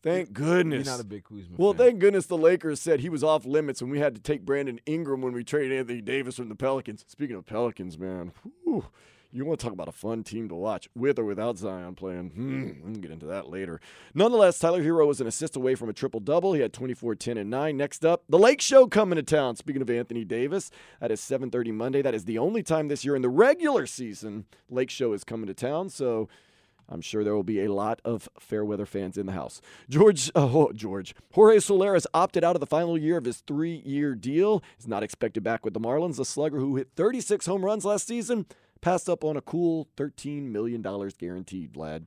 [0.05, 0.87] Thank goodness.
[0.87, 1.57] You're not a big Kuzma.
[1.57, 1.79] Well, fan.
[1.87, 4.79] thank goodness the Lakers said he was off limits and we had to take Brandon
[4.87, 7.05] Ingram when we traded Anthony Davis from the Pelicans.
[7.09, 8.33] Speaking of Pelicans, man,
[8.65, 8.85] whew,
[9.33, 12.31] you want to talk about a fun team to watch with or without Zion playing.
[12.31, 13.81] Hmm, we'll get into that later.
[14.15, 16.53] Nonetheless, Tyler Herro was an assist away from a triple double.
[16.53, 17.77] He had 24, 10, and 9.
[17.77, 19.57] Next up, the Lake Show coming to town.
[19.57, 22.01] Speaking of Anthony Davis, that is 7:30 Monday.
[22.01, 25.49] That is the only time this year in the regular season Lake Show is coming
[25.49, 25.89] to town.
[25.89, 26.29] So
[26.89, 29.61] I'm sure there will be a lot of Fairweather fans in the house.
[29.89, 34.63] George, oh, George, Jorge Solares opted out of the final year of his three-year deal.
[34.77, 36.17] He's not expected back with the Marlins.
[36.17, 38.47] The slugger who hit 36 home runs last season
[38.81, 41.73] passed up on a cool 13 million dollars guaranteed.
[41.73, 42.05] Vlad.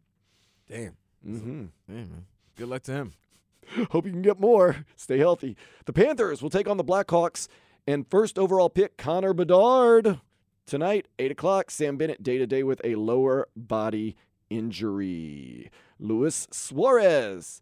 [0.69, 0.95] Damn.
[1.27, 1.65] Mm-hmm.
[1.87, 2.25] Damn, man.
[2.55, 3.13] Good luck to him.
[3.91, 4.85] Hope you can get more.
[4.95, 5.57] Stay healthy.
[5.85, 7.47] The Panthers will take on the Blackhawks
[7.85, 10.19] and first overall pick Connor Bedard
[10.65, 11.71] tonight, 8 o'clock.
[11.71, 14.15] Sam Bennett day to day with a lower body
[14.49, 15.69] injury.
[15.99, 17.61] Luis Suarez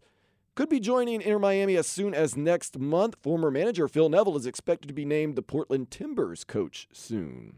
[0.54, 3.16] could be joining Inter Miami as soon as next month.
[3.22, 7.56] Former manager Phil Neville is expected to be named the Portland Timbers coach soon.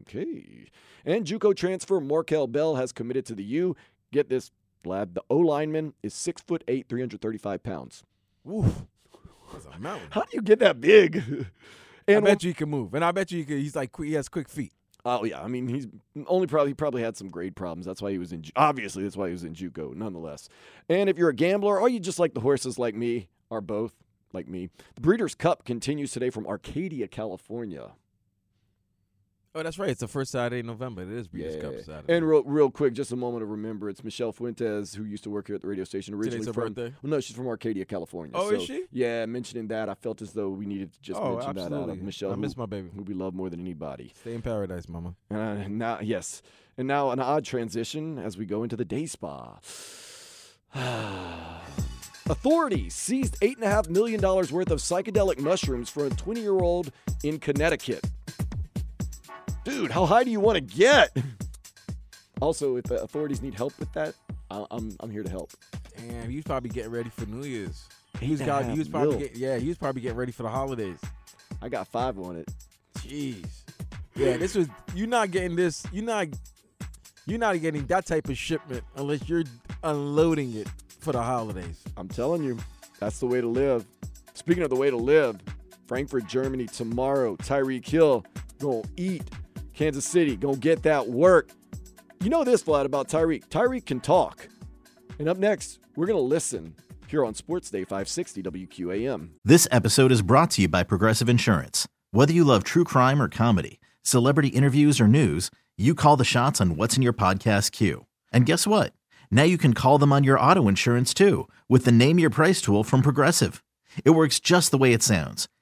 [0.00, 0.68] Okay.
[1.04, 3.76] And Juco transfer Markel Bell has committed to the U.
[4.12, 4.50] Get this
[4.84, 8.02] Vlad, the O lineman is six foot eight, 335 pounds.
[8.44, 8.84] Woof.
[9.52, 10.08] That's a mountain.
[10.10, 11.22] How do you get that big?
[12.08, 13.90] And I bet you he can move, and I bet you he could, he's like
[13.96, 14.72] he has quick feet.
[15.04, 15.88] Oh yeah, I mean he's
[16.26, 17.86] only probably he probably had some grade problems.
[17.86, 18.44] That's why he was in.
[18.54, 19.94] Obviously, that's why he was in JUCO.
[19.94, 20.48] Nonetheless,
[20.88, 23.94] and if you're a gambler or you just like the horses like me, or both
[24.32, 27.92] like me, the Breeders' Cup continues today from Arcadia, California.
[29.54, 29.90] Oh, that's right.
[29.90, 31.02] It's the first Saturday in November.
[31.02, 32.14] It is Breeders' Cup Saturday.
[32.16, 34.02] And real, real quick, just a moment of remembrance.
[34.02, 36.72] Michelle Fuentes, who used to work here at the radio station, originally Today's her from
[36.72, 36.94] birthday?
[37.02, 38.32] well, no, she's from Arcadia, California.
[38.34, 38.84] Oh, so, is she?
[38.92, 41.66] Yeah, mentioning that, I felt as though we needed to just Oh, mention that out
[41.66, 41.92] absolutely.
[41.98, 42.32] of Michelle.
[42.32, 42.88] I miss who- my baby.
[42.96, 44.12] who we love more than anybody.
[44.18, 45.14] Stay in paradise, mama.
[45.30, 46.40] Uh, now, yes,
[46.78, 49.58] and now an odd transition as we go into the day spa.
[52.30, 56.90] Authorities seized eight and a half million dollars worth of psychedelic mushrooms for a 20-year-old
[57.24, 58.02] in Connecticut.
[59.64, 61.16] Dude, how high do you want to get?
[62.40, 64.16] Also, if the authorities need help with that,
[64.50, 65.52] I- I'm I'm here to help.
[65.96, 67.86] Damn, he was probably getting ready for New Year's.
[68.18, 70.48] He was, got, he was probably get, yeah, he was probably getting ready for the
[70.48, 70.98] holidays.
[71.62, 72.50] I got five on it.
[72.98, 73.46] Jeez.
[74.16, 75.86] Yeah, this was you're not getting this.
[75.92, 76.26] You're not
[77.26, 79.44] you're not getting that type of shipment unless you're
[79.84, 80.66] unloading it
[80.98, 81.80] for the holidays.
[81.96, 82.58] I'm telling you,
[82.98, 83.86] that's the way to live.
[84.34, 85.38] Speaking of the way to live,
[85.86, 87.36] Frankfurt, Germany tomorrow.
[87.36, 88.24] Tyreek Hill
[88.58, 89.22] gonna eat.
[89.74, 91.50] Kansas City gonna get that work.
[92.22, 93.48] You know this, Vlad, about Tyreek.
[93.48, 94.48] Tyreek can talk.
[95.18, 96.74] And up next, we're gonna listen
[97.08, 99.30] here on Sports Day 560 WQAM.
[99.44, 101.88] This episode is brought to you by Progressive Insurance.
[102.10, 106.60] Whether you love true crime or comedy, celebrity interviews or news, you call the shots
[106.60, 108.06] on what's in your podcast queue.
[108.32, 108.92] And guess what?
[109.30, 112.60] Now you can call them on your auto insurance too with the Name Your Price
[112.60, 113.64] tool from Progressive.
[114.04, 115.48] It works just the way it sounds.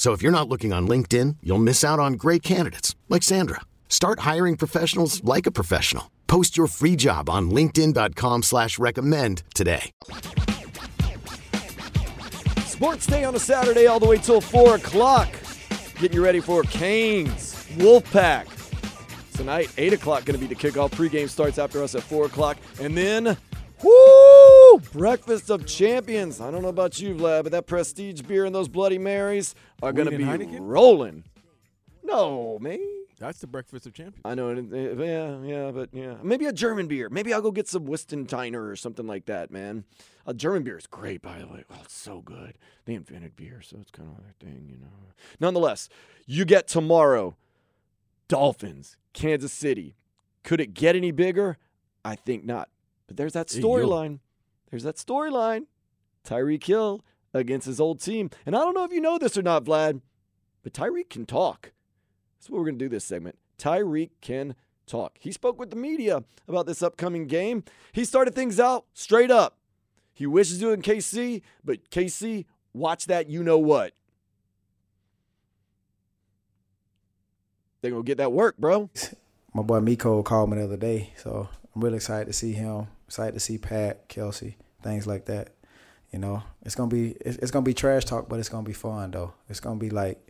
[0.00, 3.60] So if you're not looking on LinkedIn, you'll miss out on great candidates like Sandra.
[3.90, 6.10] Start hiring professionals like a professional.
[6.26, 9.90] Post your free job on linkedin.com slash recommend today.
[12.64, 15.28] Sports Day on a Saturday all the way till 4 o'clock.
[15.98, 18.46] Getting you ready for Canes, Wolfpack.
[19.34, 20.92] Tonight, 8 o'clock to be the kickoff.
[20.92, 22.56] Pregame starts after us at 4 o'clock.
[22.80, 23.36] And then,
[23.82, 26.40] whoo, Breakfast of Champions.
[26.40, 29.92] I don't know about you, Vlad, but that Prestige beer and those Bloody Marys are
[29.92, 30.58] going to be Heineken?
[30.60, 31.24] rolling.
[32.02, 32.78] No, me.
[33.18, 34.22] That's the breakfast of champions.
[34.24, 37.10] I know, yeah, yeah, but yeah, maybe a German beer.
[37.10, 39.84] Maybe I'll go get some Weihenstephaner or something like that, man.
[40.26, 41.64] A German beer is great, by the way.
[41.70, 42.54] Oh, it's so good.
[42.86, 44.88] They invented beer, so it's kind of their thing, you know.
[45.38, 45.90] Nonetheless,
[46.26, 47.36] you get tomorrow.
[48.26, 49.96] Dolphins, Kansas City.
[50.42, 51.58] Could it get any bigger?
[52.02, 52.70] I think not.
[53.10, 54.20] But there's that Hey, storyline.
[54.70, 55.66] There's that storyline.
[56.24, 58.30] Tyreek Hill against his old team.
[58.46, 60.00] And I don't know if you know this or not, Vlad,
[60.62, 61.72] but Tyreek can talk.
[62.38, 63.36] That's what we're going to do this segment.
[63.58, 64.54] Tyreek can
[64.86, 65.18] talk.
[65.18, 67.64] He spoke with the media about this upcoming game.
[67.90, 69.58] He started things out straight up.
[70.12, 73.92] He wishes to in KC, but KC, watch that you know what.
[77.82, 78.88] They're going to get that work, bro.
[79.52, 82.86] my boy Miko called me the other day, so I'm really excited to see him.
[83.10, 85.48] Excited to see Pat, Kelce, things like that.
[86.12, 88.72] You know, it's gonna be it's, it's gonna be trash talk, but it's gonna be
[88.72, 89.34] fun though.
[89.48, 90.24] It's gonna be like,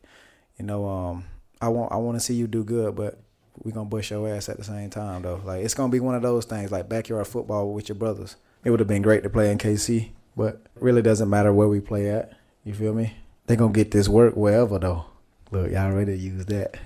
[0.58, 1.26] you know, um,
[1.60, 3.20] I want I want to see you do good, but
[3.62, 5.42] we're gonna bust your ass at the same time though.
[5.44, 8.36] Like it's gonna be one of those things like backyard football with your brothers.
[8.64, 11.80] It would have been great to play in KC, but really doesn't matter where we
[11.80, 12.32] play at.
[12.64, 13.14] You feel me?
[13.44, 15.04] They gonna get this work wherever though.
[15.50, 16.78] Look, y'all ready to use that?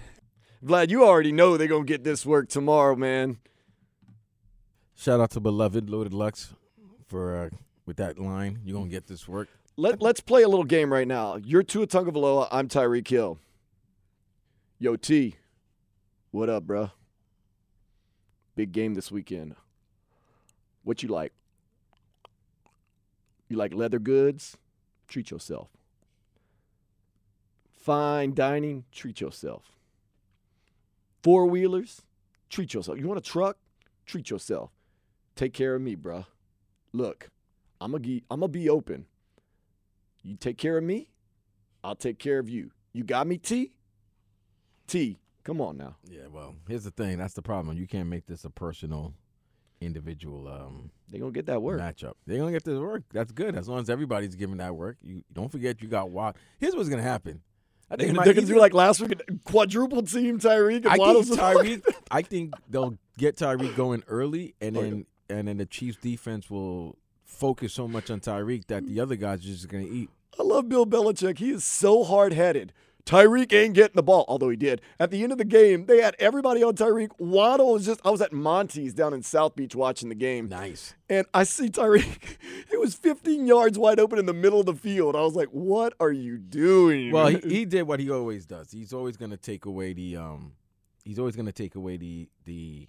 [0.64, 3.38] Vlad, you already know they're to get this work tomorrow, man.
[4.96, 6.54] Shout out to beloved Loaded Lux
[7.06, 7.50] for uh,
[7.84, 8.60] with that line.
[8.64, 9.48] You're gonna get this work.
[9.76, 11.36] Let, let's play a little game right now.
[11.36, 12.48] You're Tua Tagovailoa.
[12.52, 13.38] I'm Tyreek Hill.
[14.78, 15.36] Yo, T.
[16.30, 16.90] What up, bro?
[18.54, 19.56] Big game this weekend.
[20.84, 21.32] What you like?
[23.48, 24.56] You like leather goods?
[25.08, 25.68] Treat yourself.
[27.72, 28.84] Fine dining?
[28.92, 29.72] Treat yourself.
[31.22, 32.02] Four wheelers?
[32.48, 32.98] Treat yourself.
[32.98, 33.58] You want a truck?
[34.06, 34.70] Treat yourself.
[35.36, 36.26] Take care of me, bruh.
[36.92, 37.30] Look,
[37.80, 39.06] I'm gonna I'm gonna be open.
[40.22, 41.10] You take care of me,
[41.82, 42.70] I'll take care of you.
[42.92, 43.72] You got me, T?
[44.86, 45.96] T, come on now.
[46.08, 47.18] Yeah, well, here's the thing.
[47.18, 47.76] That's the problem.
[47.76, 49.12] You can't make this a personal,
[49.80, 50.48] individual.
[50.48, 52.14] Um, they gonna get that work matchup.
[52.26, 53.02] they're gonna get this work.
[53.12, 54.96] That's good as long as everybody's giving that work.
[55.02, 56.36] You don't forget you got Watt.
[56.58, 57.42] Here's what's gonna happen.
[57.90, 61.94] I They're think they're gonna do like last week, quadruple team Tyreek I think Tyreek.
[62.10, 66.96] I think they'll get Tyreek going early, and then and then the Chiefs defense will
[67.24, 70.10] focus so much on Tyreek that the other guys are just gonna eat.
[70.38, 71.38] I love Bill Belichick.
[71.38, 72.72] He is so hard headed.
[73.06, 74.80] Tyreek ain't getting the ball, although he did.
[74.98, 77.10] At the end of the game, they had everybody on Tyreek.
[77.18, 80.48] Waddle was just, I was at Monty's down in South Beach watching the game.
[80.48, 80.94] Nice.
[81.10, 82.38] And I see Tyreek,
[82.72, 85.16] it was 15 yards wide open in the middle of the field.
[85.16, 87.12] I was like, what are you doing?
[87.12, 88.70] Well, he, he did what he always does.
[88.70, 90.52] He's always going to take away the um,
[91.04, 92.88] he's always going to take away the the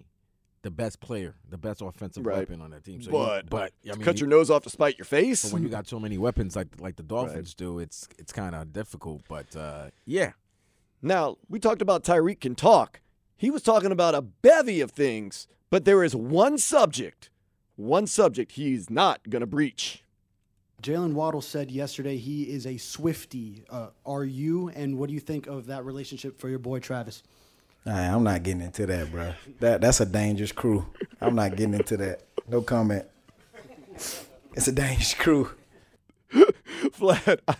[0.62, 2.38] the best player, the best offensive Right.
[2.38, 3.00] weapon on that team.
[3.02, 5.44] So but, he, but I mean, cut your nose off to spite your face.
[5.44, 8.54] But when you got so many weapons like like the Dolphins do, it's it's kind
[8.54, 9.22] of difficult.
[9.28, 10.32] But uh, yeah,
[11.02, 13.00] Now, we talked about Tyreek can talk.
[13.36, 17.28] He was talking about a bevy of things, but there is one subject,
[17.76, 20.02] one subject he's not going to breach.
[20.82, 23.64] Jaylen Waddle said yesterday he is a Swifty.
[23.70, 24.68] Uh, are you?
[24.70, 27.22] And what do you think of that relationship for your boy Travis?
[27.86, 29.32] Nah, I'm not getting into that, bro.
[29.60, 30.86] That that's a dangerous crew.
[31.20, 32.22] I'm not getting into that.
[32.48, 33.06] No comment.
[33.94, 35.50] It's a dangerous crew.
[36.32, 37.56] Vlad, I,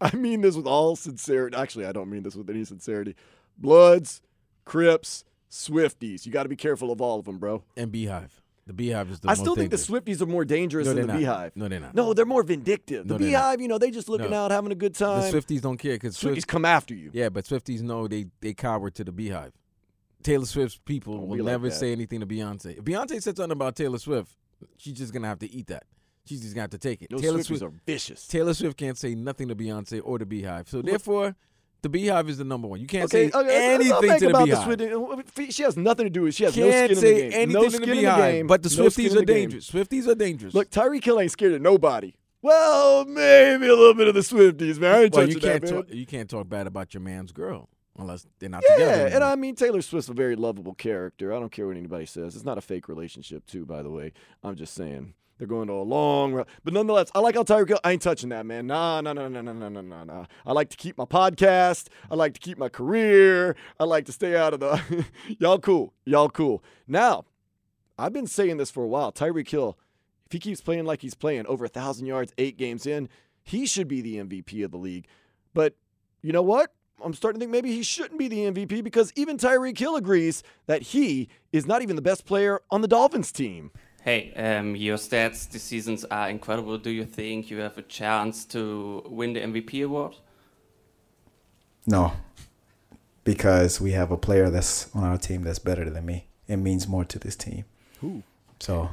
[0.00, 1.56] I mean this with all sincerity.
[1.56, 3.16] Actually, I don't mean this with any sincerity.
[3.58, 4.20] Bloods,
[4.64, 6.24] Crips, Swifties.
[6.24, 7.64] You got to be careful of all of them, bro.
[7.76, 8.30] and BeyHive.
[8.68, 9.86] The BeyHive is the I still think dangerous.
[9.86, 11.22] the Swifties are more dangerous No, than the not.
[11.22, 11.52] BeyHive.
[11.56, 11.94] No, they're not.
[11.94, 13.08] No, they're more vindictive.
[13.08, 13.56] The No, not.
[13.58, 14.44] BeyHive, you know, they just looking No.
[14.44, 15.22] out, having a good time.
[15.32, 17.10] The Swifties don't care because Swifties come after you.
[17.14, 19.52] Yeah, but Swifties know they they cower to the BeyHive.
[20.22, 21.74] Taylor Swift's people Oh, will like never that.
[21.76, 22.76] say anything to Beyonce.
[22.78, 24.36] If Beyonce said something about Taylor Swift,
[24.76, 25.84] she's just gonna have to eat that.
[26.26, 27.08] She's just gonna have to take it.
[27.10, 28.26] Those Taylor Swifties Swift are vicious.
[28.26, 30.68] Taylor Swift can't say nothing to Beyonce or the Beehive.
[30.68, 31.36] So therefore,
[31.82, 32.80] the BeyHive is the number one.
[32.80, 35.24] You can't Okay, say okay, anything to the about BeyHive.
[35.24, 35.52] Swiftie.
[35.54, 36.34] She has nothing to do with.
[36.34, 37.52] She has no can't skin say in the game.
[37.52, 38.46] no skin the in the game.
[38.46, 39.70] But the Swifties in are the dangerous.
[39.70, 40.54] Swifties are dangerous.
[40.54, 42.14] Look, Tyreek Hill ain't scared of nobody.
[42.42, 44.94] Well, maybe a little bit of the Swifties, man.
[44.94, 47.68] I ain't well, you can't that, talk, you can't talk bad about your man's girl
[47.98, 49.08] unless they're not Yeah, together.
[49.08, 49.24] Yeah, and.
[49.24, 51.32] I mean Taylor Swift's a very lovable character.
[51.34, 52.36] I don't care what anybody says.
[52.36, 53.66] It's not a fake relationship, too.
[53.66, 54.12] By the way,
[54.44, 56.46] I'm just saying they're going to a long road.
[56.64, 57.80] But nonetheless, I like how Tyreek Hill.
[57.84, 58.66] I ain't touching that, man.
[58.66, 60.26] Nah, nah, nah, nah, nah, nah, nah, nah.
[60.44, 61.88] I like to keep my podcast.
[62.10, 63.56] I like to keep my career.
[63.78, 65.06] I like to stay out of the.
[65.38, 65.94] Y'all cool.
[66.04, 66.62] Y'all cool.
[66.86, 67.24] Now,
[67.98, 69.12] I've been saying this for a while.
[69.12, 69.78] Tyreek Hill,
[70.26, 73.08] if he keeps playing like he's playing, over a thousand yards, eight games in,
[73.42, 75.06] he should be the MVP of the league.
[75.54, 75.74] But
[76.22, 76.72] you know what?
[77.02, 80.42] I'm starting to think maybe he shouldn't be the MVP because even Tyreek Hill agrees
[80.66, 83.70] that he is not even the best player on the Dolphins team.
[84.02, 86.78] Hey, um, your stats this seasons are incredible.
[86.78, 90.14] Do you think you have a chance to win the MVP award?
[91.86, 92.12] No,
[93.24, 96.26] because we have a player that's on our team that's better than me.
[96.46, 97.64] It means more to this team.
[98.00, 98.22] Who?
[98.60, 98.90] So,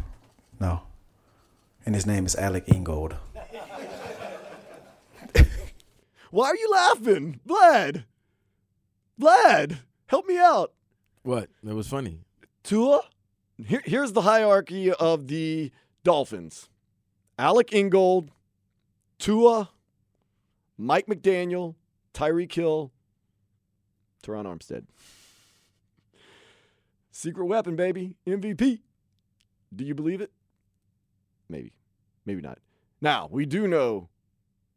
[0.60, 0.82] no.
[1.86, 3.16] And his name is Alec Ingold.
[6.32, 7.40] Why are you laughing?
[7.48, 8.04] Vlad.
[9.22, 10.74] Vlad, help me out.
[11.24, 11.50] What?
[11.66, 12.20] It was funny.
[12.64, 13.02] Tua,
[13.64, 15.72] here, here's the hierarchy of the
[16.04, 16.70] Dolphins
[17.38, 18.32] Alec Ingold,
[19.20, 19.70] Tua,
[20.78, 21.76] Mike McDaniel,
[22.14, 22.92] Tyreek Hill,
[24.24, 24.86] Terron Armstead.
[27.12, 28.18] Secret weapon, baby.
[28.28, 28.82] MVP.
[29.74, 30.32] Do you believe it?
[31.48, 31.74] Maybe.
[32.26, 32.60] Maybe not.
[33.00, 34.10] Now, we do know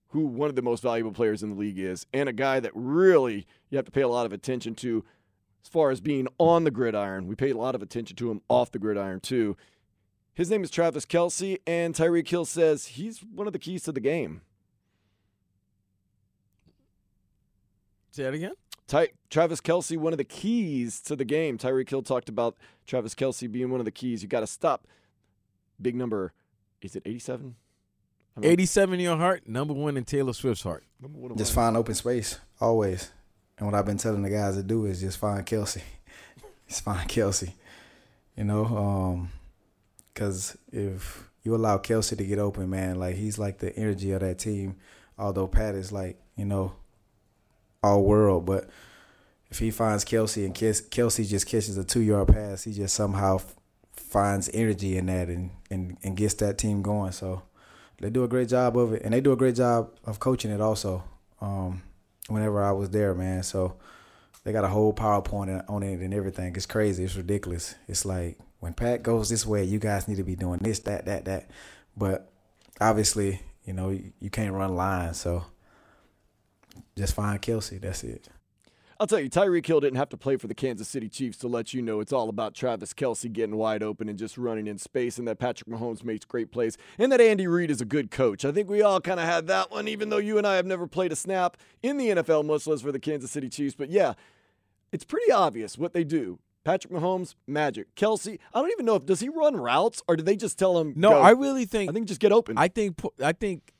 [0.08, 2.72] who one of the most valuable players in the league is, and a guy that
[2.74, 5.04] really you have to pay a lot of attention to
[5.62, 7.26] as far as being on the gridiron.
[7.26, 9.56] We paid a lot of attention to him off the gridiron, too.
[10.34, 13.92] His name is Travis Kelce, and Tyreek Hill says he's one of the keys to
[13.92, 14.42] the game.
[18.10, 18.52] Say that again.
[18.86, 21.58] Ty- Travis Kelce, one of the keys to the game.
[21.58, 24.22] Tyreek Hill talked about Travis Kelce being one of the keys.
[24.22, 24.86] You got to stop.
[25.80, 26.32] Big number.
[26.80, 27.54] Is it 87?
[28.36, 30.84] I mean, 87 in your heart, number one in Taylor Swift's heart.
[31.02, 33.12] number one of Just find open space, always.
[33.58, 35.82] And what I've been telling the guys to do is just find Kelce.
[36.68, 37.52] just find Kelce.
[38.36, 39.28] You know,
[40.14, 42.98] because if you allow Kelce to get open, man.
[42.98, 44.76] Like he's like the energy of that team.
[45.18, 46.74] Although Pat is like you know
[47.82, 48.68] all world, but
[49.50, 53.40] if he finds Kelce and Kelce just catches a two yard pass, he just somehow
[53.92, 57.12] finds energy in that and, and and gets that team going.
[57.12, 57.42] So
[58.00, 60.50] they do a great job of it, and they do a great job of coaching
[60.50, 61.02] it also.
[61.40, 61.82] Um,
[62.28, 63.76] whenever I was there, man, so
[64.44, 66.54] they got a whole PowerPoint on it and everything.
[66.54, 67.04] It's crazy.
[67.04, 67.74] It's ridiculous.
[67.86, 71.06] It's like when Pat goes this way, you guys need to be doing this, that,
[71.06, 71.50] that, that.
[71.96, 72.30] But
[72.80, 75.44] obviously, you know, you, you can't run lines, so
[76.96, 77.80] just find Kelce.
[77.80, 78.28] That's it.
[79.00, 81.46] I'll tell you, Tyreek Hill didn't have to play for the Kansas City Chiefs to
[81.48, 84.76] let you know it's all about Travis Kelce getting wide open and just running in
[84.76, 88.10] space, and that Patrick Mahomes makes great plays, and that Andy Reid is a good
[88.10, 88.44] coach.
[88.44, 90.66] I think we all kind of had that one, even though you and I have
[90.66, 93.76] never played a snap in the NFL, much less for the Kansas City Chiefs.
[93.76, 94.14] But yeah,
[94.90, 96.40] it's pretty obvious what they do.
[96.64, 97.94] Patrick Mahomes, magic.
[97.94, 100.76] Kelce, I don't even know if does he run routes or do they just tell
[100.78, 100.92] him?
[100.96, 101.20] No?
[101.20, 101.88] I really think.
[101.88, 102.58] I think just get open.
[102.58, 103.00] I think.
[103.22, 103.72] I think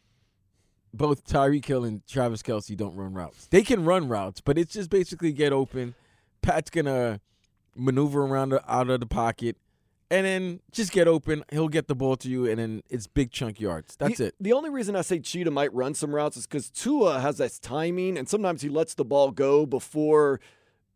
[0.92, 3.46] both Tyreek Hill and Travis Kelce don't run routes.
[3.46, 5.94] They can run routes, but it's just basically get open.
[6.42, 7.20] Pat's gonna
[7.74, 9.56] maneuver around the, out of the pocket,
[10.10, 11.44] and then just get open.
[11.50, 13.96] He'll get the ball to you, and then it's big chunk yards.
[13.96, 14.34] That's the, it.
[14.40, 17.58] The only reason I say Cheetah might run some routes is because Tua has that
[17.60, 20.40] timing, and sometimes he lets the ball go before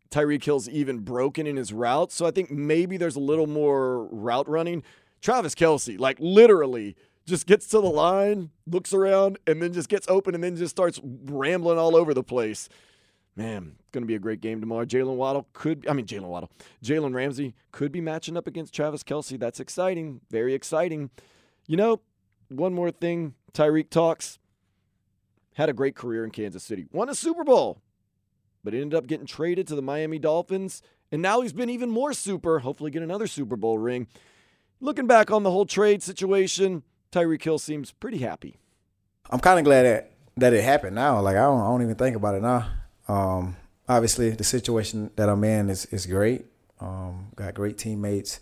[0.09, 2.11] Tyreek Hill's even broken in his route.
[2.11, 4.83] So I think maybe there's a little more route running.
[5.21, 10.07] Travis Kelce, like literally just gets to the line, looks around, and then just gets
[10.09, 12.69] open and then just starts rambling all over the place.
[13.35, 14.85] Man, it's going to be a great game tomorrow.
[14.85, 16.51] Jaylen Waddle could, I mean, Jaylen Waddle,
[16.83, 19.39] Jalen Ramsey could be matching up against Travis Kelce.
[19.39, 20.21] That's exciting.
[20.29, 21.09] Very exciting.
[21.65, 22.01] You know,
[22.49, 24.39] one more thing Tyreek talks.
[25.55, 26.87] Had a great career in Kansas City.
[26.91, 27.79] Won a Super Bowl,
[28.63, 30.81] but ended up getting traded to the Miami Dolphins.
[31.11, 32.59] And now he's been even more super.
[32.59, 34.07] Hopefully, get another Super Bowl ring.
[34.79, 36.81] Looking back on the whole trade situation,
[37.13, 38.57] Tyreek Hill seems pretty happy.
[39.29, 41.21] I'm kind of glad that that it happened now.
[41.21, 42.67] Like I don't, I don't even think about it now.
[43.07, 43.55] Um,
[43.87, 46.45] obviously, the situation that I'm in is is great.
[46.79, 48.39] Um, got great teammates.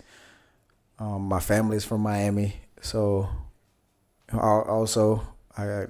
[1.00, 3.28] Um, my family's from Miami, so
[4.32, 5.22] I, also
[5.58, 5.88] I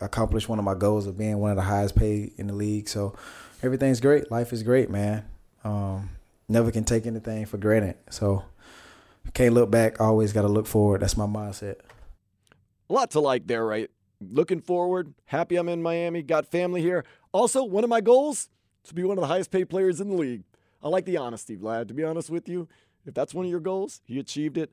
[0.00, 2.88] accomplished one of my goals of being one of the highest paid in the league.
[2.88, 3.14] So
[3.62, 4.30] everything's great.
[4.30, 5.24] Life is great, man.
[5.62, 6.10] Um,
[6.48, 7.96] never can take anything for granted.
[8.10, 8.44] So
[9.34, 10.00] can't look back.
[10.00, 11.02] Always got to look forward.
[11.02, 11.76] That's my mindset.
[12.88, 13.90] A lot to like there, right?
[14.20, 15.14] Looking forward.
[15.26, 16.22] Happy I'm in Miami.
[16.22, 17.04] Got family here.
[17.32, 18.48] Also, one of my goals
[18.84, 20.44] to be one of the highest paid players in the league.
[20.82, 21.88] I like the honesty, Vlad.
[21.88, 22.68] To be honest with you,
[23.06, 24.72] if that's one of your goals, he achieved it.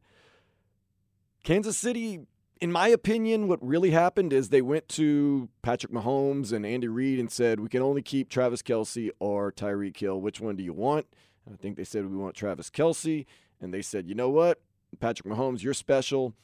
[1.44, 2.28] Kansas City,
[2.60, 7.20] in my opinion, what really happened is they went to Patrick Mahomes and Andy Reid
[7.20, 10.20] and said, We can only keep Travis Kelce or Tyreek Hill.
[10.22, 11.08] Which one do you want?
[11.46, 13.26] And I think they said, We want Travis Kelce.
[13.60, 14.62] And they said, You know what?
[15.00, 16.36] Patrick Mahomes, you're special.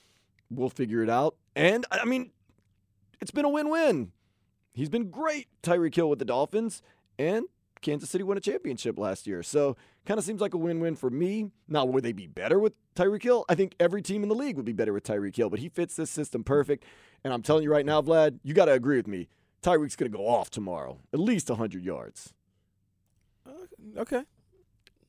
[0.49, 1.35] We'll figure it out.
[1.55, 2.31] And I mean,
[3.19, 4.11] it's been a win win.
[4.73, 6.83] He's been great, Tyreek Hill with the Dolphins,
[7.17, 7.45] and
[7.81, 9.41] Kansas City won a championship last year.
[9.41, 11.51] So kind of seems like a win win for me.
[11.67, 13.45] Now, would they be better with Tyreek Hill?
[13.49, 15.69] I think every team in the league would be better with Tyreek Hill, but he
[15.69, 16.85] fits this system perfect.
[17.23, 19.27] And I'm telling you right now, Vlad, you got to agree with me.
[19.63, 22.33] Tyreek's going to go off tomorrow, at least 100 yards.
[23.45, 23.51] Uh,
[24.01, 24.23] okay.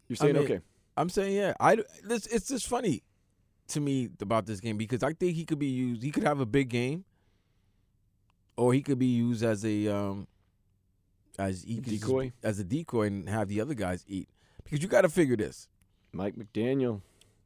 [0.09, 0.61] You're saying I mean, okay.
[0.97, 1.53] I'm saying yeah.
[1.61, 3.03] I this it's just funny
[3.69, 6.03] to me about this game because I think he could be used.
[6.03, 7.05] He could have a big game,
[8.57, 10.27] or he could be used as a um
[11.39, 12.25] as just Decoy?
[12.25, 14.29] be- as a decoy and have the other guys eat.
[14.65, 15.69] Because you got to figure this.
[16.13, 17.01] Mike McDaniel.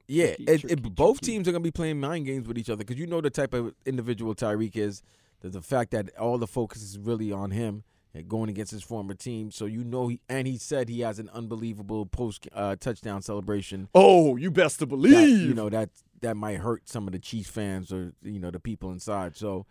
[0.08, 2.68] Yeah, Tricky, it, tricky, it, both teams are gonna be playing mind games with each
[2.68, 5.02] other because you know the type of individual Tyreek is.
[5.44, 7.82] The fact that all the focus is really on him
[8.28, 9.50] going against his former team.
[9.50, 13.88] So you know, he, and he said he has an unbelievable post uh, touchdown celebration.
[13.94, 15.48] Oh, you best to that, believe.
[15.48, 15.88] you know that
[16.20, 19.36] that might hurt some of the Chiefs fans or you know the people inside.
[19.36, 19.66] So,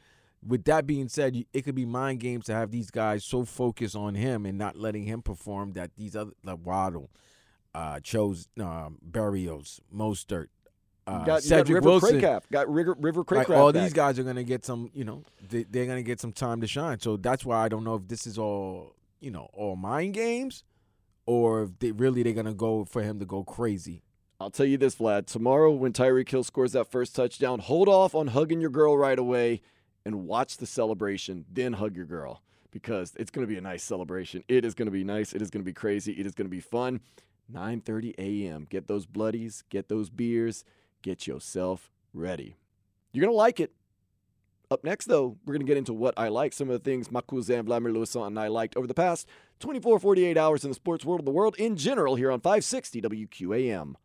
[0.45, 3.95] with that being said, it could be mind games to have these guys so focused
[3.95, 7.09] on him and not letting him perform that these other like Waddle,
[7.75, 10.47] uh, chose um, Berrios, Mostert,
[11.11, 12.21] uh, You got, you got Cedrick River Wilson.
[12.21, 12.41] Cracraft.
[12.51, 13.83] Got River, River Like, all back.
[13.83, 16.67] these guys are gonna get some, you know, they, they're gonna get some time to
[16.67, 16.99] shine.
[16.99, 20.63] So that's why I don't know if this is all, you know, all mind games,
[21.25, 24.03] or if they really they're gonna go for him to go crazy.
[24.39, 25.27] I'll tell you this, Vlad.
[25.27, 29.19] Tomorrow, when Tyreek Hill scores that first touchdown, hold off on hugging your girl right
[29.19, 29.61] away
[30.03, 31.45] and watch the celebration.
[31.47, 34.43] Then hug your girl because it's going to be a nice celebration.
[34.47, 35.33] It is going to be nice.
[35.33, 36.13] It is going to be crazy.
[36.13, 37.01] It is going to be fun.
[37.53, 38.65] 9:30 a.m.
[38.67, 39.63] Get those bloodies.
[39.69, 40.63] Get those beers.
[41.01, 42.57] Get yourself ready.
[43.11, 43.73] You're going to like it.
[44.69, 47.11] Up next, though, we're going to get into what I like, some of the things
[47.11, 49.27] my cousin Vladimir Lewisson and I liked over the past
[49.59, 53.01] 24, 48 hours in the sports world of the world in general here on 560
[53.01, 53.95] WQAM.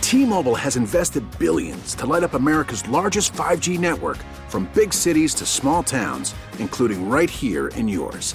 [0.00, 4.18] T-Mobile has invested billions to light up America's largest 5G network
[4.48, 8.34] from big cities to small towns, including right here in yours.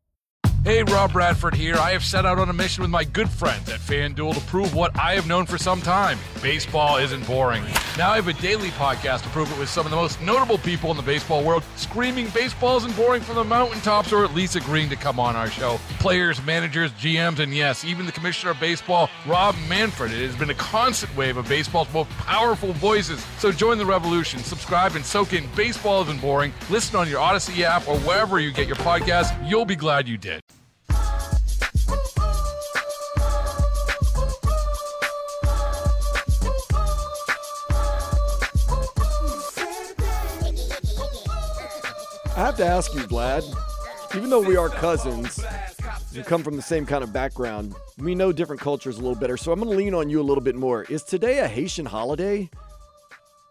[0.63, 1.75] Hey, Rob Bradford here.
[1.75, 4.75] I have set out on a mission with my good friends at FanDuel to prove
[4.75, 7.63] what I have known for some time baseball isn't boring.
[8.01, 10.57] Now I have a daily podcast to prove it with some of the most notable
[10.57, 14.55] people in the baseball world, screaming baseballs isn't boring from the mountaintops or at least
[14.55, 15.79] agreeing to come on our show.
[15.99, 20.11] Players, managers, GMs, and yes, even the commissioner of baseball, Rob Manfred.
[20.13, 23.23] It has been a constant wave of baseball's most powerful voices.
[23.37, 24.39] So join the revolution.
[24.39, 26.53] Subscribe and soak in Baseball Isn't Boring.
[26.71, 29.47] Listen on your Audacy app or wherever you get your podcast.
[29.47, 30.41] You'll be glad you did.
[42.41, 43.43] I have to ask you, Vlad,
[44.15, 45.45] even though we are cousins,
[46.15, 49.37] we come from the same kind of background, we know different cultures a little better,
[49.37, 50.81] so I'm going to lean on you a little bit more.
[50.85, 52.49] Is today a Haitian holiday?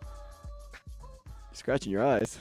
[0.01, 2.41] You're scratching your eyes.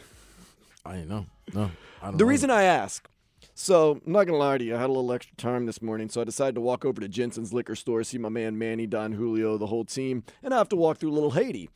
[0.83, 1.27] I didn't know.
[1.53, 1.69] No.
[2.01, 2.29] I don't The know.
[2.31, 3.07] reason I ask,
[3.53, 6.09] so I'm not gonna lie to you, I had a little extra time this morning,
[6.09, 9.11] so I decided to walk over to Jensen's liquor store, see my man Manny, Don
[9.11, 11.69] Julio, the whole team, and I have to walk through Little Haiti.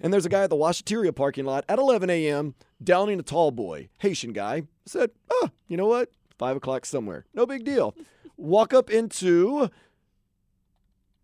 [0.00, 2.54] And there's a guy at the Washateria parking lot at 11 a.m.
[2.82, 4.54] downing a tall boy, Haitian guy.
[4.56, 6.10] I said, oh, you know what?
[6.38, 7.26] Five o'clock somewhere.
[7.34, 7.94] No big deal.
[8.36, 9.68] Walk up into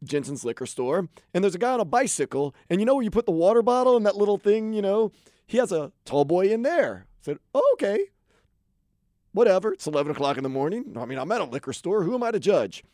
[0.03, 3.11] Jensen's liquor store, and there's a guy on a bicycle, and you know where you
[3.11, 5.13] put the water bottle and that little thing, you know?
[5.47, 7.07] He has a tall boy in there.
[7.07, 8.07] I said, oh, okay.
[9.33, 9.73] Whatever.
[9.73, 10.97] It's 11 o'clock in the morning.
[10.99, 12.03] I mean, I'm at a liquor store.
[12.03, 12.85] Who am I to judge?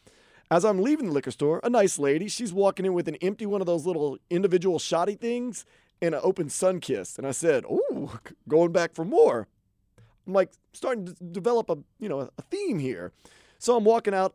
[0.53, 3.47] As I'm leaving the liquor store, a nice lady, she's walking in with an empty
[3.47, 5.65] one of those little individual shotty things
[6.03, 7.17] and an open sun kiss.
[7.17, 8.11] And I said, "Ooh,
[8.49, 9.47] going back for more."
[10.27, 13.13] I'm like starting to develop a you know a theme here.
[13.59, 14.35] So I'm walking out,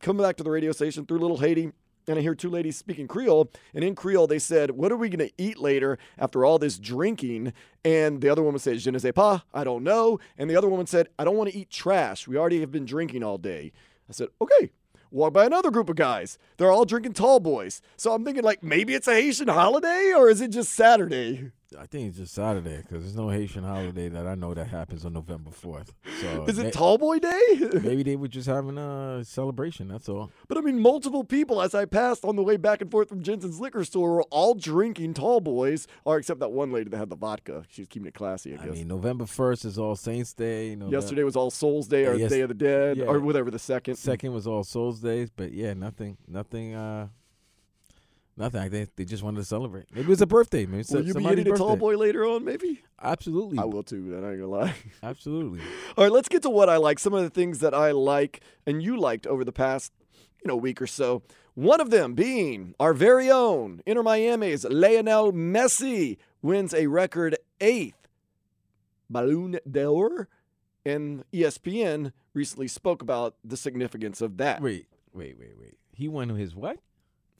[0.00, 1.70] coming back to the radio station through Little Haiti,
[2.08, 3.48] and I hear two ladies speaking Creole.
[3.72, 6.76] And in Creole, they said, "What are we going to eat later after all this
[6.76, 7.52] drinking?"
[7.84, 10.68] And the other woman said, "Je ne sais pas, I don't know." And the other
[10.68, 12.26] woman said, "I don't want to eat trash.
[12.26, 13.70] We already have been drinking all day."
[14.08, 14.72] I said, "Okay."
[15.12, 16.38] Walk by another group of guys.
[16.56, 17.82] They're all drinking tall boys.
[17.98, 21.50] So I'm thinking, like, maybe it's a Haitian holiday or is it just Saturday?
[21.78, 25.04] I think it's just Saturday because there's no Haitian holiday that I know that happens
[25.04, 25.88] on November 4th.
[26.20, 27.40] So Is it may- Tall Boy Day?
[27.82, 29.88] Maybe they were just having a celebration.
[29.88, 30.30] That's all.
[30.48, 33.22] But I mean, multiple people as I passed on the way back and forth from
[33.22, 37.10] Jensen's liquor store were all drinking tall boys, or except that one lady that had
[37.10, 37.64] the vodka.
[37.70, 40.74] She was keeping it classy, I I mean, November 1st is All Saints Day.
[40.74, 43.04] Yesterday was All Souls Day or yes- Day of the Dead yeah.
[43.04, 43.96] or whatever the second.
[43.96, 47.08] Second was All Souls Days, but yeah, nothing, nothing, uh,
[48.36, 48.60] nothing.
[48.60, 49.86] I think they just wanted to celebrate.
[49.92, 50.66] Maybe it was a birthday.
[50.66, 52.82] Maybe Will you be hitting a tall boy later on, maybe?
[53.02, 53.58] Absolutely.
[53.58, 54.74] I will too, then I ain't gonna lie.
[55.02, 55.60] Absolutely.
[55.96, 56.98] All right, let's get to what I like.
[56.98, 59.92] Some of the things that I like and you liked over the past,
[60.42, 61.22] you know, week or so.
[61.54, 68.02] One of them being our very own Inter Miami's Lionel Messi wins a record eighth
[69.12, 70.28] Ballon d'Or,
[70.84, 74.60] and ESPN recently spoke about the significance of that.
[74.62, 75.76] Wait, wait, wait, wait.
[75.92, 76.78] He won his what?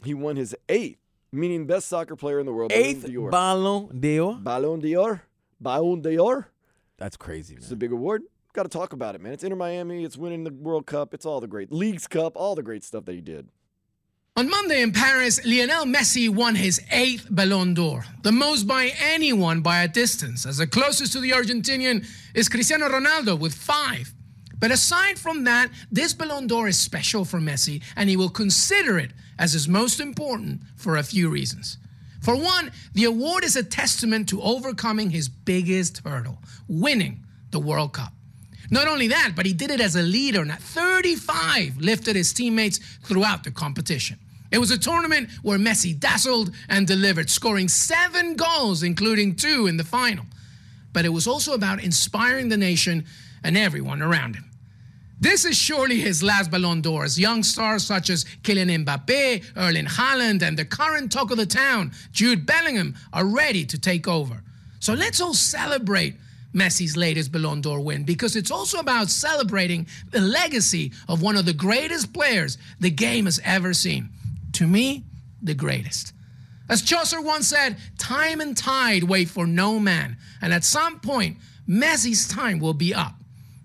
[0.04, 0.98] He won his eighth,
[1.32, 2.72] meaning best soccer player in the world.
[2.72, 4.34] Eighth Ballon d'Or.
[4.34, 5.22] Ballon d'Or.
[5.60, 6.48] Ballon d'Or.
[6.98, 7.62] That's crazy, man.
[7.62, 8.22] It's a big award.
[8.52, 9.32] Got to talk about it, man.
[9.32, 10.04] It's Inter Miami.
[10.04, 11.14] It's winning the World Cup.
[11.14, 12.36] It's all the great Leagues Cup.
[12.36, 13.48] All the great stuff that he did.
[14.36, 19.60] On Monday in Paris, Lionel Messi won his eighth Ballon d'Or, the most by anyone
[19.60, 24.14] by a distance, as the closest to the Argentinian is Cristiano Ronaldo with five.
[24.58, 28.98] But aside from that, this Ballon d'Or is special for Messi, and he will consider
[28.98, 31.78] it as is most important for a few reasons.
[32.20, 37.92] For one, the award is a testament to overcoming his biggest hurdle, winning the World
[37.92, 38.12] Cup.
[38.70, 42.32] Not only that, but he did it as a leader and at 35 lifted his
[42.32, 44.18] teammates throughout the competition.
[44.52, 49.76] It was a tournament where Messi dazzled and delivered, scoring seven goals, including two in
[49.76, 50.26] the final.
[50.92, 53.06] But it was also about inspiring the nation
[53.42, 54.51] and everyone around him.
[55.22, 59.86] This is surely his last Ballon d'Or as young stars such as Kylian Mbappe, Erling
[59.86, 64.42] Haaland, and the current talk of the town, Jude Bellingham, are ready to take over.
[64.80, 66.16] So let's all celebrate
[66.52, 71.46] Messi's latest Ballon d'Or win because it's also about celebrating the legacy of one of
[71.46, 74.08] the greatest players the game has ever seen.
[74.54, 75.04] To me,
[75.40, 76.14] the greatest.
[76.68, 81.36] As Chaucer once said, time and tide wait for no man, and at some point,
[81.68, 83.21] Messi's time will be up.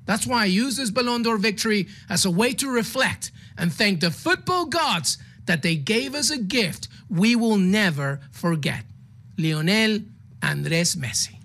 [0.07, 3.99] That's why I use this Ballon d'Or victory as a way to reflect and thank
[3.99, 8.85] the football gods that they gave us a gift we will never forget.
[9.37, 9.99] Lionel
[10.41, 11.35] Andres Messi.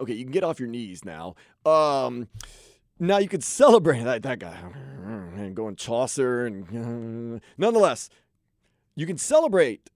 [0.00, 1.34] Okay, you can get off your knees now.
[1.66, 2.28] Um,
[2.98, 4.56] now you could celebrate that that guy
[5.04, 8.08] and going Chaucer and nonetheless,
[8.94, 9.90] you can celebrate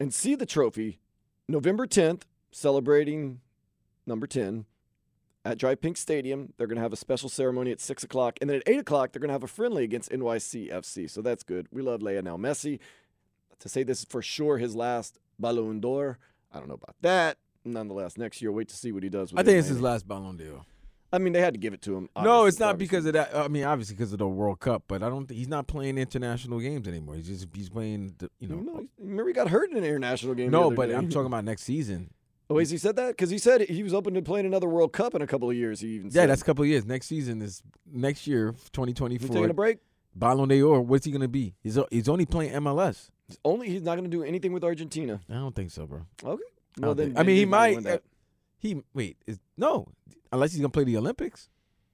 [0.00, 0.98] and see the trophy
[1.48, 3.40] November 10th, celebrating
[4.06, 4.64] number 10
[5.48, 6.52] at DRV PNK Stadium.
[6.56, 8.38] They're going to have a special ceremony at 6 o'clock.
[8.40, 11.10] And then at 8 o'clock, they're going to have a friendly against NYCFC.
[11.10, 11.66] So that's good.
[11.72, 12.78] We love Lionel Messi.
[13.60, 16.18] To say this is for sure his last Ballon d'Or,
[16.52, 17.38] I don't know about that.
[17.64, 19.80] Nonetheless, next year, wait to see what he does with I think it, it's his
[19.80, 20.64] last Ballon d'Or.
[21.12, 22.08] I mean, they had to give it to him.
[22.22, 22.86] No, it's not obviously.
[22.86, 23.34] because of that.
[23.34, 25.26] I mean, obviously because of the World Cup, but I don't.
[25.26, 27.14] think He's not playing international games anymore.
[27.14, 28.14] He's just he's playing.
[28.18, 28.56] The, you know.
[28.56, 30.50] No, remember he got hurt in an international game.
[30.50, 30.94] No, but day.
[30.94, 32.10] I'm talking about next season.
[32.50, 33.08] Oh, has he said that?
[33.08, 35.56] Because he said he was open to playing another World Cup in a couple of
[35.56, 35.80] years.
[35.80, 36.30] He even Yeah, said.
[36.30, 36.86] that's a couple of years.
[36.86, 39.28] Next season is next year, 2024.
[39.28, 39.78] Taking a break?
[40.14, 40.80] Ballon d'Or.
[40.80, 41.54] What's he gonna be?
[41.62, 43.10] He's he's only playing MLS.
[43.44, 45.20] Only he's not going to do anything with Argentina.
[45.28, 46.06] I don't think so, bro.
[46.24, 46.42] Okay.
[46.42, 47.74] I Well, don't then think- I mean, he might might.
[47.74, 47.98] win that.
[47.98, 48.02] uh,
[48.56, 49.18] he wait.
[49.26, 49.88] Is no,
[50.32, 51.50] unless he's gonna play the Olympics.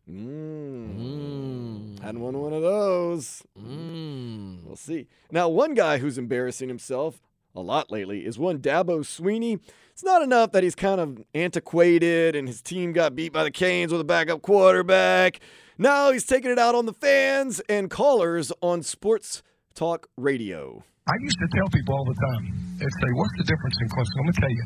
[0.09, 2.01] Mm.
[2.01, 3.43] Hadn't won one of those.
[3.59, 4.63] Mm.
[4.65, 5.09] We'll see.
[5.31, 7.21] Now, one guy who's embarrassing himself
[7.55, 9.61] a lot lately is one Dabo Swinney.
[9.93, 13.51] It's not enough that he's kind of antiquated and his team got beat by the
[13.51, 15.41] Canes with a backup quarterback.
[15.79, 19.43] Now he's taking it out on the fans and callers on Sports
[19.75, 20.83] Talk Radio.
[21.07, 22.45] I used to tell people all the time,
[22.79, 24.17] they say, what's the difference in Clemson?
[24.19, 24.65] I'm going to tell you.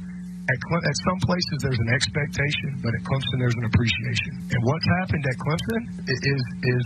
[0.48, 4.32] At, Cle- at some places, there's an expectation, but at Clemson, there's an appreciation.
[4.48, 6.84] And what's happened at Clemson is, is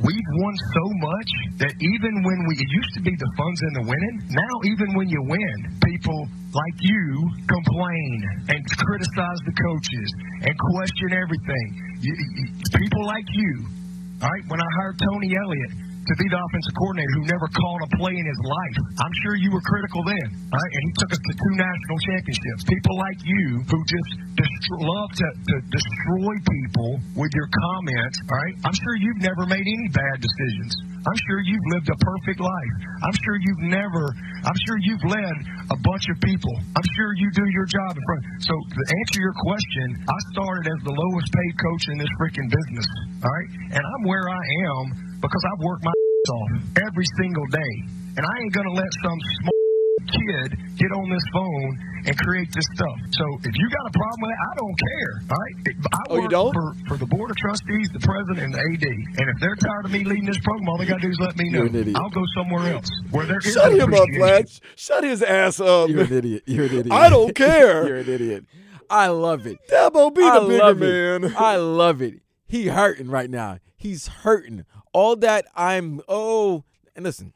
[0.00, 1.30] we've won so much
[1.62, 4.88] that even when we, it used to be the fun's in the winning, now even
[4.98, 6.20] when you win, people
[6.50, 7.04] like you
[7.46, 8.16] complain
[8.50, 10.08] and criticize the coaches
[10.46, 11.68] and question everything.
[12.02, 13.52] You, you, people like you,
[14.22, 17.80] all right, when I hired Tony Elliott to be the offensive coordinator who never called
[17.84, 20.72] a play in his life, I'm sure you were critical then, right?
[20.76, 22.60] And he took us to two national championships.
[22.68, 24.10] People like you who just
[24.80, 28.54] love to, to destroy people with your comments, all right?
[28.68, 30.94] I'm sure you've never made any bad decisions.
[31.04, 32.74] I'm sure you've lived a perfect life.
[33.04, 34.04] I'm sure you've never,
[34.40, 35.36] I'm sure you've led
[35.68, 36.54] a bunch of people.
[36.56, 38.22] I'm sure you do your job in front.
[38.40, 42.48] So to answer your question, I started as the lowest paid coach in this freaking
[42.48, 42.88] business,
[43.20, 43.50] all right?
[43.76, 45.92] And I'm where I am because I've worked my
[46.30, 46.50] off
[46.88, 47.74] every single day.
[48.16, 49.60] And I ain't going to let some small
[50.08, 52.96] kid get on this phone and create this stuff.
[53.10, 55.12] So if you got a problem with it, I don't care.
[55.30, 55.56] All right?
[55.92, 56.52] I Oh, you work don't?
[56.54, 58.86] For, for the board of trustees, the president, and the AD.
[59.20, 61.18] And if they're tired of me leading this program, all they got to do is
[61.20, 61.58] let me know.
[61.58, 61.96] You're an idiot.
[61.98, 64.46] I'll go somewhere else where there is Shut him up, appreciation.
[64.76, 65.88] Shut his ass up.
[65.88, 66.42] You're an idiot.
[66.46, 66.92] You're an idiot.
[66.92, 67.86] I don't care.
[67.86, 68.44] You're an idiot.
[68.88, 69.58] I love it.
[69.68, 71.34] Dabo, be I the bigger love man.
[71.36, 72.20] I love it.
[72.46, 73.58] He hurting right now.
[73.84, 74.64] He's hurting.
[74.94, 76.64] All that I'm oh
[76.96, 77.34] and listen.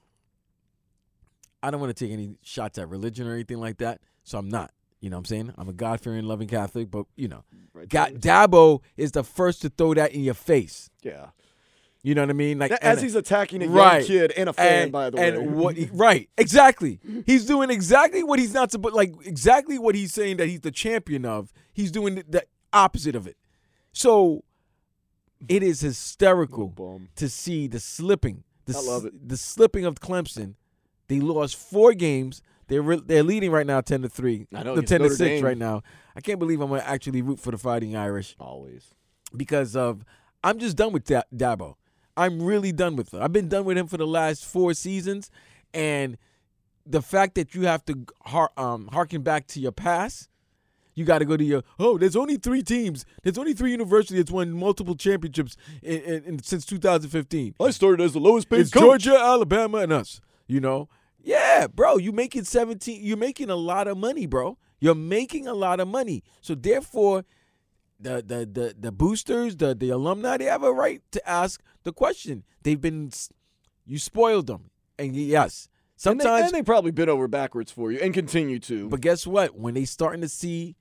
[1.63, 4.49] I don't want to take any shots at religion or anything like that, so I'm
[4.49, 4.71] not.
[5.01, 5.53] You know what I'm saying?
[5.59, 7.45] I'm a God fearing, loving Catholic, but you know,
[7.91, 10.89] God, Dabo is the first to throw that in your face.
[11.03, 11.27] Yeah.
[12.03, 12.59] You know what I mean?
[12.59, 14.07] Like As and- he's attacking a young right.
[14.07, 15.53] kid and a fan, And- by the and way.
[15.63, 16.99] what he- right, exactly.
[17.27, 20.71] He's doing exactly what he's not supposed like exactly what he's saying that he's the
[20.71, 21.53] champion of.
[21.75, 23.37] He's doing the opposite of it.
[23.93, 24.43] So
[25.49, 26.69] it is hysterical
[27.17, 28.43] to see the slipping.
[28.65, 30.55] The, I love s- The slipping of Clemson.
[31.09, 32.43] They lost four games.
[32.67, 34.47] They're re- they're leading right now, ten to three.
[34.55, 35.45] I know, the against ten to six Dame.
[35.45, 35.83] right now.
[36.17, 38.37] I can't believe I'm gonna actually root for the Fighting Irish.
[38.39, 38.93] Always
[39.37, 40.05] because of
[40.45, 41.75] I'm just done with da- Dabo.
[42.17, 43.23] I'm really done with him.
[43.23, 45.31] I've been done with him for the last four seasons,
[45.73, 46.19] and
[46.85, 50.29] the fact that you have to har- um, harken back to your past,
[50.99, 51.97] you got to go to your oh.
[51.99, 53.05] There's only three teams.
[53.23, 57.55] There's only three universities that's won multiple championships in, in, in- since 2015.
[57.61, 58.83] I started as the lowest paid It's coach.
[59.05, 60.21] Georgia, Alabama, and us.
[60.47, 60.89] You know,
[61.23, 61.99] yeah, bro.
[61.99, 63.01] You making 17.
[63.03, 64.59] You're making a lot of money, bro.
[64.81, 66.23] You're making a lot of money.
[66.41, 67.25] So therefore,
[68.01, 71.93] the the the the boosters, the the alumni, they have a right to ask the
[71.93, 72.45] question.
[72.63, 73.11] They've been
[73.87, 75.69] you spoiled them, and yes,
[76.05, 78.89] And they- sometimes and they, probably bit over backwards for you and continue to.
[78.89, 79.57] but guess what?
[79.59, 80.77] When they starting to see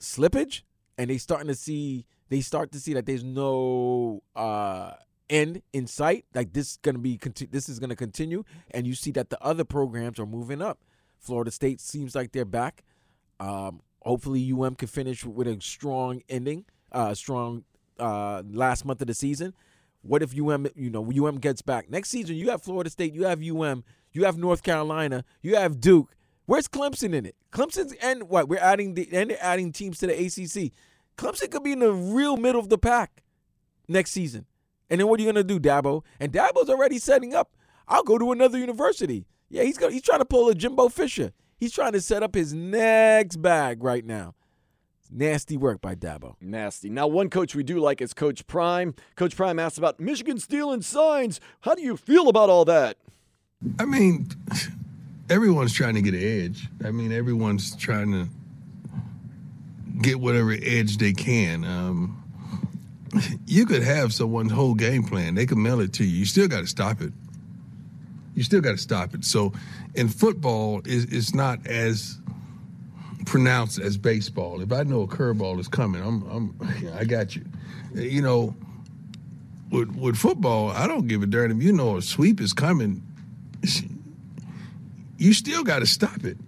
[0.00, 0.62] slippage
[0.96, 4.92] and they starting to see they start to see that there's no uh
[5.30, 6.24] end in sight.
[6.34, 9.42] Like this is gonna be conti- this is gonna continue, and you see that the
[9.42, 10.80] other programs are moving up.
[11.18, 12.84] Florida State seems like they're back.
[13.40, 17.64] Um, hopefully, UM can finish with a strong ending, uh, strong
[17.98, 19.54] uh, last month of the season.
[20.02, 22.36] What if UM, you know, UM gets back next season?
[22.36, 26.14] You have Florida State, you have UM, you have North Carolina, you have Duke.
[26.48, 27.36] Where's Clemson in it?
[27.52, 28.48] Clemson's and what?
[28.48, 30.72] We're adding the and they're adding teams to the ACC.
[31.18, 33.22] Clemson could be in the real middle of the pack
[33.86, 34.46] next season.
[34.88, 36.04] And then what are you gonna do, Dabo?
[36.18, 37.54] And Dabo's already setting up.
[37.86, 39.26] I'll go to another university.
[39.50, 41.32] Yeah, he's got, he's trying to pull a Jimbo Fisher.
[41.58, 44.34] He's trying to set up his next bag right now.
[45.10, 46.36] Nasty work by Dabo.
[46.40, 46.88] Nasty.
[46.88, 48.94] Now, one coach we do like is Coach Prime.
[49.16, 51.40] Coach Prime asks about Michigan stealing signs.
[51.60, 52.96] How do you feel about all that?
[53.78, 54.28] I mean,
[55.30, 56.68] everyone's trying to get an edge.
[56.84, 58.28] I mean, everyone's trying to
[60.00, 61.64] get whatever edge they can.
[61.64, 62.14] Um,
[63.46, 65.34] you could have someone's whole game plan.
[65.34, 66.18] They could mail it to you.
[66.18, 67.12] You still got to stop it.
[68.34, 69.24] You still got to stop it.
[69.24, 69.52] So,
[69.94, 72.18] in football, it's, it's not as
[73.26, 74.60] pronounced as baseball.
[74.60, 77.44] If I know a curveball is coming, I'm, I'm, I got you.
[77.94, 78.54] You know,
[79.70, 83.02] with with football, I don't give a darn if you know a sweep is coming.
[85.18, 86.38] You still got to stop it.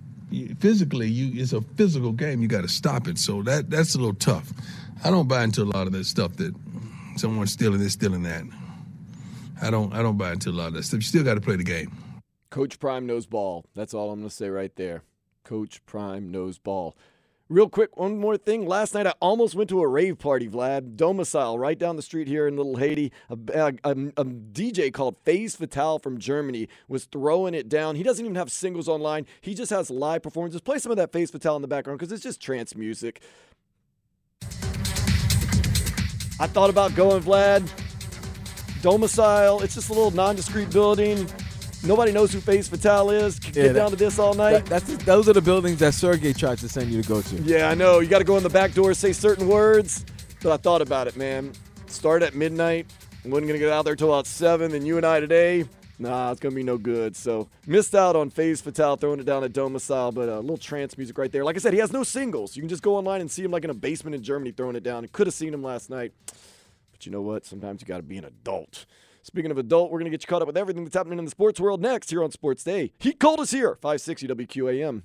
[0.61, 2.41] Physically, you it's a physical game.
[2.41, 3.19] You got to stop it.
[3.19, 4.53] So that that's a little tough.
[5.05, 6.55] I don't buy into a lot of that stuff that
[7.17, 8.45] someone's stealing this, stealing that.
[9.61, 10.99] I don't I don't buy into a lot of that stuff.
[10.99, 11.91] You still got to play the game.
[12.51, 13.65] Coach Prime knows ball.
[13.75, 15.03] That's all I'm going to say right there.
[15.45, 16.97] Coach Prime knows ball.
[17.51, 18.65] Real quick, one more thing.
[18.65, 20.95] Last night I almost went to a rave party, Vlad.
[20.95, 23.11] Domicile, right down the street here in Little Haiti.
[23.29, 27.97] A, a, a, a DJ called Phase Fatale from Germany was throwing it down.
[27.97, 29.27] He doesn't even have singles online.
[29.41, 30.61] He just has live performances.
[30.61, 33.21] Play some of that Phase Fatale in the background because it's just trance music.
[36.39, 37.69] I thought about going, Vlad.
[38.81, 41.29] Domicile, it's just a little nondescript building.
[41.83, 43.39] Nobody knows who Phase Fatale is.
[43.39, 44.67] Get Yeah, that- down to this all night.
[44.67, 47.37] That- that's those are the buildings that Sergey tried to send you to go to.
[47.37, 48.01] Yeah, I know.
[48.01, 50.05] You got to go in the back door, say certain words.
[50.43, 51.53] But I thought about it, man.
[51.87, 52.87] Start at midnight.
[53.25, 54.71] I wasn't going to get out there till about 7.
[54.73, 55.65] Then you and I today,
[55.99, 57.17] nah, it's going to be no good.
[57.17, 60.97] So missed out on Phase Fatale throwing it down at Domicile, but a little trance
[60.99, 61.45] music right there.
[61.45, 62.57] Like I said, he has no singles.
[62.57, 64.77] You can just go online and see him like in a basement in Germany throwing
[64.77, 65.07] it down.
[65.13, 66.13] Could have seen him last night.
[66.93, 67.45] But you know what?
[67.47, 68.85] Sometimes you got to be an adult.
[69.23, 71.25] Speaking of adult, we're going to get you caught up with everything that's happening in
[71.25, 72.93] the sports world next here on Sports Day.
[72.99, 75.03] He called us here, 560 WQAM.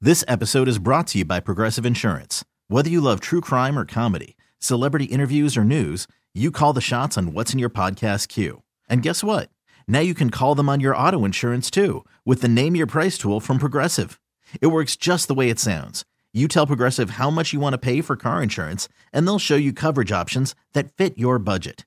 [0.00, 2.44] This episode is brought to you by Progressive Insurance.
[2.68, 7.18] Whether you love true crime or comedy, celebrity interviews or news, you call the shots
[7.18, 8.62] on what's in your podcast queue.
[8.88, 9.50] And guess what?
[9.88, 13.18] Now you can call them on your auto insurance too with the Name Your Price
[13.18, 14.20] tool from Progressive.
[14.60, 16.04] It works just the way it sounds.
[16.32, 19.56] You tell Progressive how much you want to pay for car insurance, and they'll show
[19.56, 21.86] you coverage options that fit your budget.